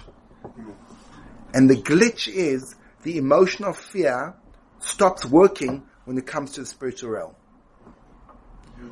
And 1.53 1.69
the 1.69 1.75
glitch 1.75 2.27
is 2.27 2.75
the 3.03 3.17
emotion 3.17 3.65
of 3.65 3.77
fear 3.77 4.33
stops 4.79 5.25
working 5.25 5.83
when 6.05 6.17
it 6.17 6.25
comes 6.25 6.53
to 6.53 6.61
the 6.61 6.65
spiritual 6.65 7.11
realm. 7.11 7.35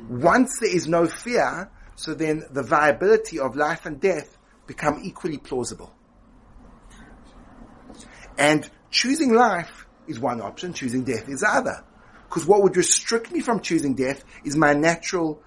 Once 0.08 0.58
there 0.60 0.74
is 0.74 0.86
no 0.86 1.06
fear, 1.06 1.70
so 1.96 2.14
then 2.14 2.44
the 2.50 2.62
viability 2.62 3.38
of 3.38 3.56
life 3.56 3.84
and 3.84 4.00
death 4.00 4.38
become 4.66 5.00
equally 5.02 5.38
plausible. 5.38 5.92
And 8.38 8.68
choosing 8.90 9.34
life 9.34 9.86
is 10.06 10.18
one 10.18 10.40
option, 10.40 10.72
choosing 10.72 11.04
death 11.04 11.28
is 11.28 11.40
the 11.40 11.50
other. 11.50 11.84
Because 12.32 12.48
what 12.48 12.62
would 12.62 12.78
restrict 12.78 13.30
me 13.30 13.40
from 13.40 13.60
choosing 13.60 13.92
death 13.92 14.24
is 14.42 14.56
my 14.56 14.72
natural 14.72 15.42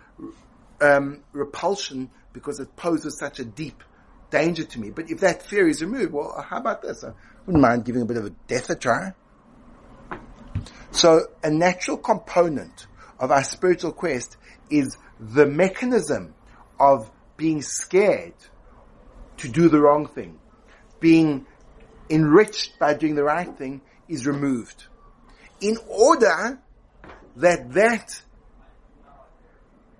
um, 0.80 1.24
repulsion 1.32 2.12
because 2.32 2.60
it 2.60 2.76
poses 2.76 3.18
such 3.18 3.40
a 3.40 3.44
deep 3.44 3.84
danger 4.30 4.64
to 4.66 4.80
me. 4.80 4.92
But 4.92 5.10
if 5.10 5.22
that 5.22 5.42
fear 5.42 5.68
is 5.68 5.82
removed, 5.82 6.14
well, 6.14 6.46
how 6.48 6.58
about 6.58 6.84
this? 6.84 7.04
I 7.04 7.14
wouldn't 7.48 7.64
mind 7.64 7.86
giving 7.86 8.04
a 8.04 8.06
bit 8.06 8.18
of 8.18 8.26
a 8.26 8.30
death 8.30 8.70
a 8.70 8.76
try. 8.76 9.14
So 10.92 11.26
a 11.44 11.50
natural 11.50 11.98
component 11.98 12.86
of 13.20 13.32
our 13.32 13.44
spiritual 13.44 13.92
quest 13.92 14.38
is 14.70 14.96
the 15.20 15.48
mechanism 15.48 16.36
of 16.80 17.10
being 17.36 17.64
scared 17.64 18.36
to 19.38 19.50
do 19.50 19.70
the 19.70 19.82
wrong 19.82 20.06
thing, 20.06 20.38
being 21.00 21.48
enriched 22.12 22.78
by 22.78 22.94
doing 22.94 23.16
the 23.16 23.24
right 23.24 23.58
thing 23.58 23.82
is 24.08 24.28
removed. 24.28 24.84
In 25.62 25.78
order 25.88 26.60
that 27.38 27.74
that 27.74 28.22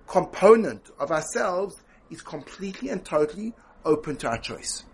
component 0.06 0.90
of 0.98 1.10
ourselves 1.10 1.76
is 2.10 2.22
completely 2.22 2.88
and 2.88 3.04
totally 3.04 3.52
open 3.84 4.16
to 4.16 4.28
our 4.28 4.38
choice. 4.38 4.84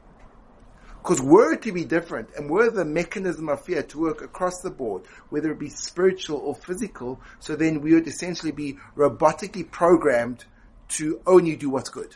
Because 1.02 1.20
were 1.20 1.54
it 1.54 1.62
to 1.62 1.72
be 1.72 1.84
different, 1.84 2.30
and 2.36 2.48
were 2.48 2.70
the 2.70 2.84
mechanism 2.84 3.48
of 3.48 3.64
fear 3.64 3.82
to 3.82 3.98
work 3.98 4.22
across 4.22 4.60
the 4.60 4.70
board, 4.70 5.02
whether 5.30 5.50
it 5.50 5.58
be 5.58 5.68
spiritual 5.68 6.38
or 6.38 6.54
physical, 6.54 7.20
so 7.40 7.56
then 7.56 7.80
we 7.80 7.92
would 7.92 8.06
essentially 8.06 8.52
be 8.52 8.78
robotically 8.96 9.68
programmed 9.68 10.44
to 10.88 11.20
only 11.26 11.56
do 11.56 11.68
what's 11.70 11.88
good. 11.88 12.14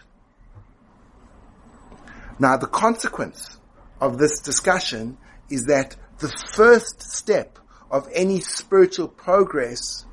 Now 2.38 2.56
the 2.56 2.68
consequence 2.68 3.58
of 4.00 4.18
this 4.18 4.40
discussion 4.40 5.18
is 5.50 5.64
that 5.64 5.96
the 6.18 6.28
first 6.28 7.02
step 7.02 7.58
of 7.90 8.08
any 8.14 8.40
spiritual 8.40 9.08
progress 9.08 10.04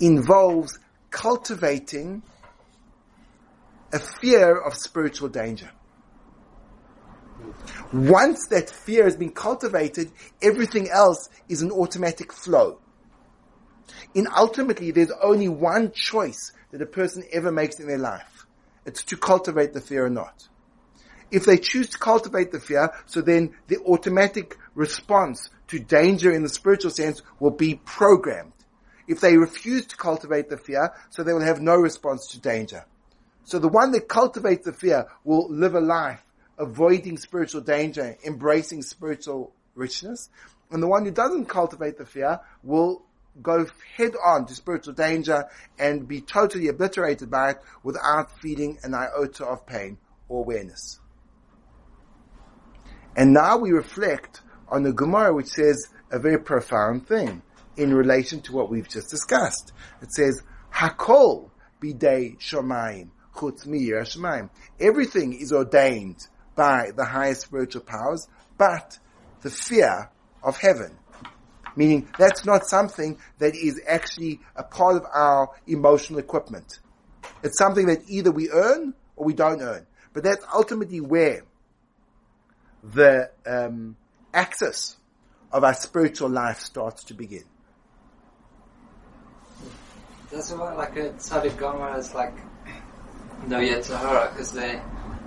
involves 0.00 0.78
cultivating 1.10 2.22
a 3.92 3.98
fear 3.98 4.56
of 4.56 4.74
spiritual 4.74 5.28
danger. 5.28 5.70
Once 7.92 8.48
that 8.48 8.68
fear 8.68 9.04
has 9.04 9.16
been 9.16 9.30
cultivated, 9.30 10.12
everything 10.42 10.90
else 10.90 11.28
is 11.48 11.62
an 11.62 11.70
automatic 11.70 12.32
flow. 12.32 12.78
In 14.14 14.28
ultimately, 14.36 14.90
there's 14.90 15.12
only 15.22 15.48
one 15.48 15.92
choice 15.92 16.52
that 16.70 16.82
a 16.82 16.86
person 16.86 17.24
ever 17.32 17.50
makes 17.50 17.80
in 17.80 17.86
their 17.86 17.98
life. 17.98 18.46
It's 18.84 19.04
to 19.04 19.16
cultivate 19.16 19.72
the 19.72 19.80
fear 19.80 20.06
or 20.06 20.10
not. 20.10 20.48
If 21.30 21.44
they 21.44 21.58
choose 21.58 21.90
to 21.90 21.98
cultivate 21.98 22.52
the 22.52 22.60
fear, 22.60 22.90
so 23.06 23.20
then 23.20 23.54
the 23.66 23.78
automatic 23.78 24.56
response 24.74 25.50
to 25.68 25.78
danger 25.78 26.32
in 26.32 26.42
the 26.42 26.48
spiritual 26.48 26.90
sense 26.90 27.22
will 27.38 27.50
be 27.50 27.80
programmed. 27.84 28.52
If 29.08 29.20
they 29.20 29.36
refuse 29.36 29.86
to 29.86 29.96
cultivate 29.96 30.48
the 30.48 30.58
fear, 30.58 30.92
so 31.10 31.24
they 31.24 31.32
will 31.32 31.40
have 31.40 31.60
no 31.60 31.74
response 31.74 32.28
to 32.28 32.40
danger. 32.40 32.84
So 33.44 33.58
the 33.58 33.68
one 33.68 33.92
that 33.92 34.08
cultivates 34.08 34.66
the 34.66 34.72
fear 34.72 35.06
will 35.24 35.48
live 35.50 35.74
a 35.74 35.80
life 35.80 36.22
avoiding 36.58 37.16
spiritual 37.16 37.60
danger, 37.60 38.16
embracing 38.26 38.82
spiritual 38.82 39.52
richness. 39.74 40.28
And 40.70 40.82
the 40.82 40.88
one 40.88 41.04
who 41.04 41.10
doesn't 41.10 41.46
cultivate 41.46 41.96
the 41.96 42.04
fear 42.04 42.40
will 42.62 43.02
go 43.40 43.66
head 43.96 44.12
on 44.24 44.46
to 44.46 44.54
spiritual 44.54 44.94
danger 44.94 45.44
and 45.78 46.08
be 46.08 46.20
totally 46.20 46.68
obliterated 46.68 47.30
by 47.30 47.50
it 47.50 47.58
without 47.82 48.38
feeling 48.40 48.78
an 48.82 48.94
iota 48.94 49.46
of 49.46 49.64
pain 49.64 49.96
or 50.28 50.40
awareness. 50.40 50.98
And 53.16 53.32
now 53.32 53.56
we 53.56 53.70
reflect 53.70 54.42
on 54.68 54.82
the 54.82 54.92
Gemara 54.92 55.34
which 55.34 55.46
says 55.46 55.88
a 56.10 56.18
very 56.18 56.38
profound 56.38 57.06
thing 57.06 57.42
in 57.78 57.94
relation 57.94 58.40
to 58.42 58.52
what 58.52 58.68
we've 58.68 58.88
just 58.88 59.08
discussed. 59.08 59.72
It 60.02 60.12
says, 60.12 60.42
Hakol 60.72 61.50
bidei 61.80 62.38
shomayim 62.38 63.10
chutz 63.34 63.66
mi 63.66 64.48
Everything 64.80 65.32
is 65.32 65.52
ordained 65.52 66.18
by 66.56 66.90
the 66.94 67.04
highest 67.04 67.42
spiritual 67.42 67.82
powers, 67.82 68.26
but 68.58 68.98
the 69.42 69.50
fear 69.50 70.10
of 70.42 70.56
heaven. 70.56 70.98
Meaning 71.76 72.08
that's 72.18 72.44
not 72.44 72.66
something 72.66 73.18
that 73.38 73.54
is 73.54 73.80
actually 73.86 74.40
a 74.56 74.64
part 74.64 74.96
of 74.96 75.04
our 75.14 75.50
emotional 75.68 76.18
equipment. 76.18 76.80
It's 77.44 77.56
something 77.56 77.86
that 77.86 78.02
either 78.08 78.32
we 78.32 78.50
earn 78.50 78.94
or 79.14 79.24
we 79.24 79.32
don't 79.32 79.62
earn. 79.62 79.86
But 80.12 80.24
that's 80.24 80.44
ultimately 80.52 81.00
where 81.00 81.44
the 82.82 83.30
um, 83.46 83.96
axis 84.34 84.96
of 85.52 85.62
our 85.62 85.74
spiritual 85.74 86.30
life 86.30 86.58
starts 86.58 87.04
to 87.04 87.14
begin. 87.14 87.44
That's 90.30 90.52
why, 90.52 90.74
like, 90.74 90.96
a 90.96 91.50
Gomer 91.56 91.98
is 91.98 92.14
like, 92.14 92.34
no 93.46 93.58
Yetzirah, 93.58 94.32
because 94.32 94.52
they, 94.52 94.80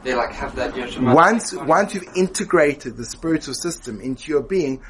they 0.04 0.14
like 0.14 0.32
have 0.34 0.56
that. 0.58 0.76
Once, 1.00 1.54
once 1.54 1.94
you've 1.96 2.16
integrated 2.16 2.98
the 2.98 3.06
spiritual 3.06 3.54
system 3.54 4.00
into 4.02 4.32
your 4.32 4.44
being, 4.44 4.82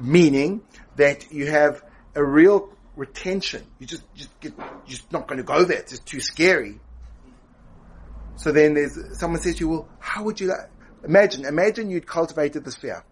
meaning 0.00 0.62
that 0.96 1.32
you 1.32 1.46
have 1.46 1.82
a 2.14 2.24
real 2.24 2.72
retention. 2.96 3.66
You 3.78 3.86
just, 3.86 4.02
just 4.14 4.40
get, 4.40 4.54
you're 4.56 4.68
just 4.86 5.12
not 5.12 5.26
going 5.26 5.38
to 5.38 5.44
go 5.44 5.64
there. 5.64 5.80
It's 5.80 5.92
just 5.92 6.06
too 6.06 6.20
scary. 6.20 6.80
So 8.36 8.52
then 8.52 8.74
there's, 8.74 9.18
someone 9.18 9.40
says 9.40 9.56
to 9.56 9.60
you, 9.60 9.68
well, 9.68 9.88
how 9.98 10.22
would 10.24 10.40
you 10.40 10.48
like, 10.48 10.70
imagine, 11.04 11.44
imagine 11.44 11.90
you'd 11.90 12.06
cultivated 12.06 12.64
this 12.64 12.76
fear. 12.76 13.04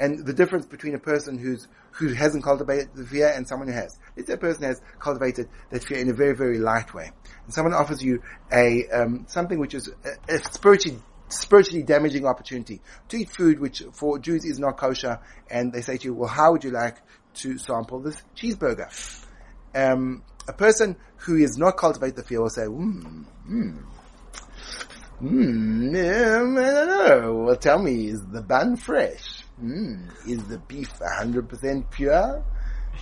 And 0.00 0.24
the 0.24 0.32
difference 0.32 0.64
between 0.64 0.94
a 0.94 0.98
person 0.98 1.38
who's, 1.38 1.68
who 1.92 2.14
hasn't 2.14 2.42
cultivated 2.42 2.88
the 2.94 3.04
fear 3.04 3.28
and 3.28 3.46
someone 3.46 3.68
who 3.68 3.74
has. 3.74 3.98
Let's 4.16 4.28
say 4.28 4.34
a 4.34 4.38
person 4.38 4.64
has 4.64 4.80
cultivated 4.98 5.50
that 5.70 5.84
fear 5.84 5.98
in 5.98 6.08
a 6.08 6.14
very, 6.14 6.34
very 6.34 6.58
light 6.58 6.94
way. 6.94 7.10
And 7.44 7.52
someone 7.52 7.74
offers 7.74 8.02
you 8.02 8.22
a, 8.50 8.88
um, 8.88 9.26
something 9.28 9.58
which 9.58 9.74
is 9.74 9.92
a, 10.04 10.34
a 10.34 10.38
spiritually 10.38 10.98
spiritually 11.28 11.84
damaging 11.84 12.26
opportunity 12.26 12.80
to 13.08 13.16
eat 13.16 13.30
food 13.30 13.60
which 13.60 13.84
for 13.92 14.18
Jews 14.18 14.44
is 14.44 14.58
not 14.58 14.76
kosher 14.76 15.20
and 15.48 15.72
they 15.72 15.80
say 15.80 15.96
to 15.96 16.04
you, 16.06 16.14
well 16.14 16.28
how 16.28 16.50
would 16.50 16.64
you 16.64 16.70
like 16.70 16.96
to 17.34 17.56
sample 17.56 18.00
this 18.00 18.20
cheeseburger? 18.34 18.90
Um, 19.72 20.24
a 20.48 20.52
person 20.52 20.96
who 21.18 21.36
is 21.36 21.56
not 21.56 21.76
cultivate 21.76 22.16
the 22.16 22.24
fear 22.24 22.42
will 22.42 22.50
say, 22.50 22.64
hmm, 22.64 23.22
hmm, 23.46 23.78
um, 25.20 25.94
I 25.94 26.70
don't 26.70 26.88
know. 26.88 27.44
Well 27.46 27.56
tell 27.56 27.78
me, 27.80 28.08
is 28.08 28.20
the 28.26 28.42
bun 28.42 28.74
fresh? 28.74 29.44
Hmm, 29.60 30.08
is 30.26 30.42
the 30.44 30.56
beef 30.56 30.98
100% 30.98 31.90
pure? 31.90 32.42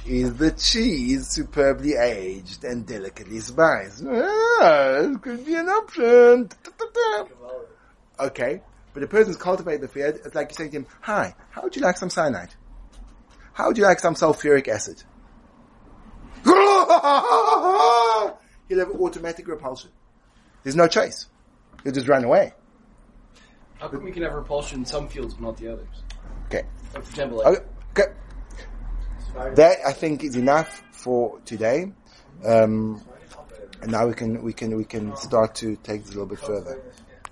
Is 0.04 0.34
the 0.34 0.50
cheese 0.50 1.28
superbly 1.28 1.94
aged 1.94 2.64
and 2.64 2.84
delicately 2.84 3.38
spiced? 3.38 4.02
It 4.02 5.22
could 5.22 5.46
be 5.46 5.54
an 5.54 5.68
option. 5.68 6.48
Okay, 8.18 8.60
but 8.92 9.00
the 9.00 9.06
person's 9.06 9.36
cultivated 9.36 9.82
the 9.82 9.88
fear. 9.88 10.08
It's 10.08 10.34
like 10.34 10.50
you're 10.50 10.56
saying 10.56 10.72
to 10.72 10.78
him, 10.78 10.86
"Hi, 11.02 11.36
how 11.50 11.62
would 11.62 11.76
you 11.76 11.82
like 11.82 11.96
some 11.96 12.10
cyanide? 12.10 12.54
How 13.52 13.68
would 13.68 13.78
you 13.78 13.84
like 13.84 14.00
some 14.00 14.14
sulfuric 14.14 14.66
acid?" 14.66 15.04
He'll 16.44 18.38
have 18.78 18.90
automatic 19.00 19.46
repulsion. 19.46 19.90
There's 20.64 20.76
no 20.76 20.88
choice. 20.88 21.26
He'll 21.84 21.92
just 21.92 22.08
run 22.08 22.24
away. 22.24 22.52
How 23.78 23.86
come 23.86 24.02
we 24.02 24.10
can 24.10 24.24
have 24.24 24.34
repulsion 24.34 24.80
in 24.80 24.84
some 24.84 25.08
fields 25.08 25.34
but 25.34 25.42
not 25.42 25.56
the 25.56 25.72
others? 25.72 26.02
Okay. 26.48 26.64
Like, 26.94 27.04
for 27.04 27.10
example, 27.10 27.38
like, 27.44 27.64
Okay. 27.90 28.12
That 29.54 29.78
I 29.86 29.92
think 29.92 30.24
is 30.24 30.34
enough 30.34 30.82
for 30.92 31.38
today. 31.44 31.92
Um, 32.44 33.02
and 33.82 33.92
now 33.92 34.06
we 34.06 34.14
can 34.14 34.42
we 34.42 34.52
can 34.52 34.76
we 34.76 34.84
can 34.84 35.14
start 35.16 35.54
to 35.56 35.76
take 35.76 36.02
this 36.02 36.10
a 36.10 36.12
little 36.12 36.26
bit 36.26 36.40
further. 36.40 36.80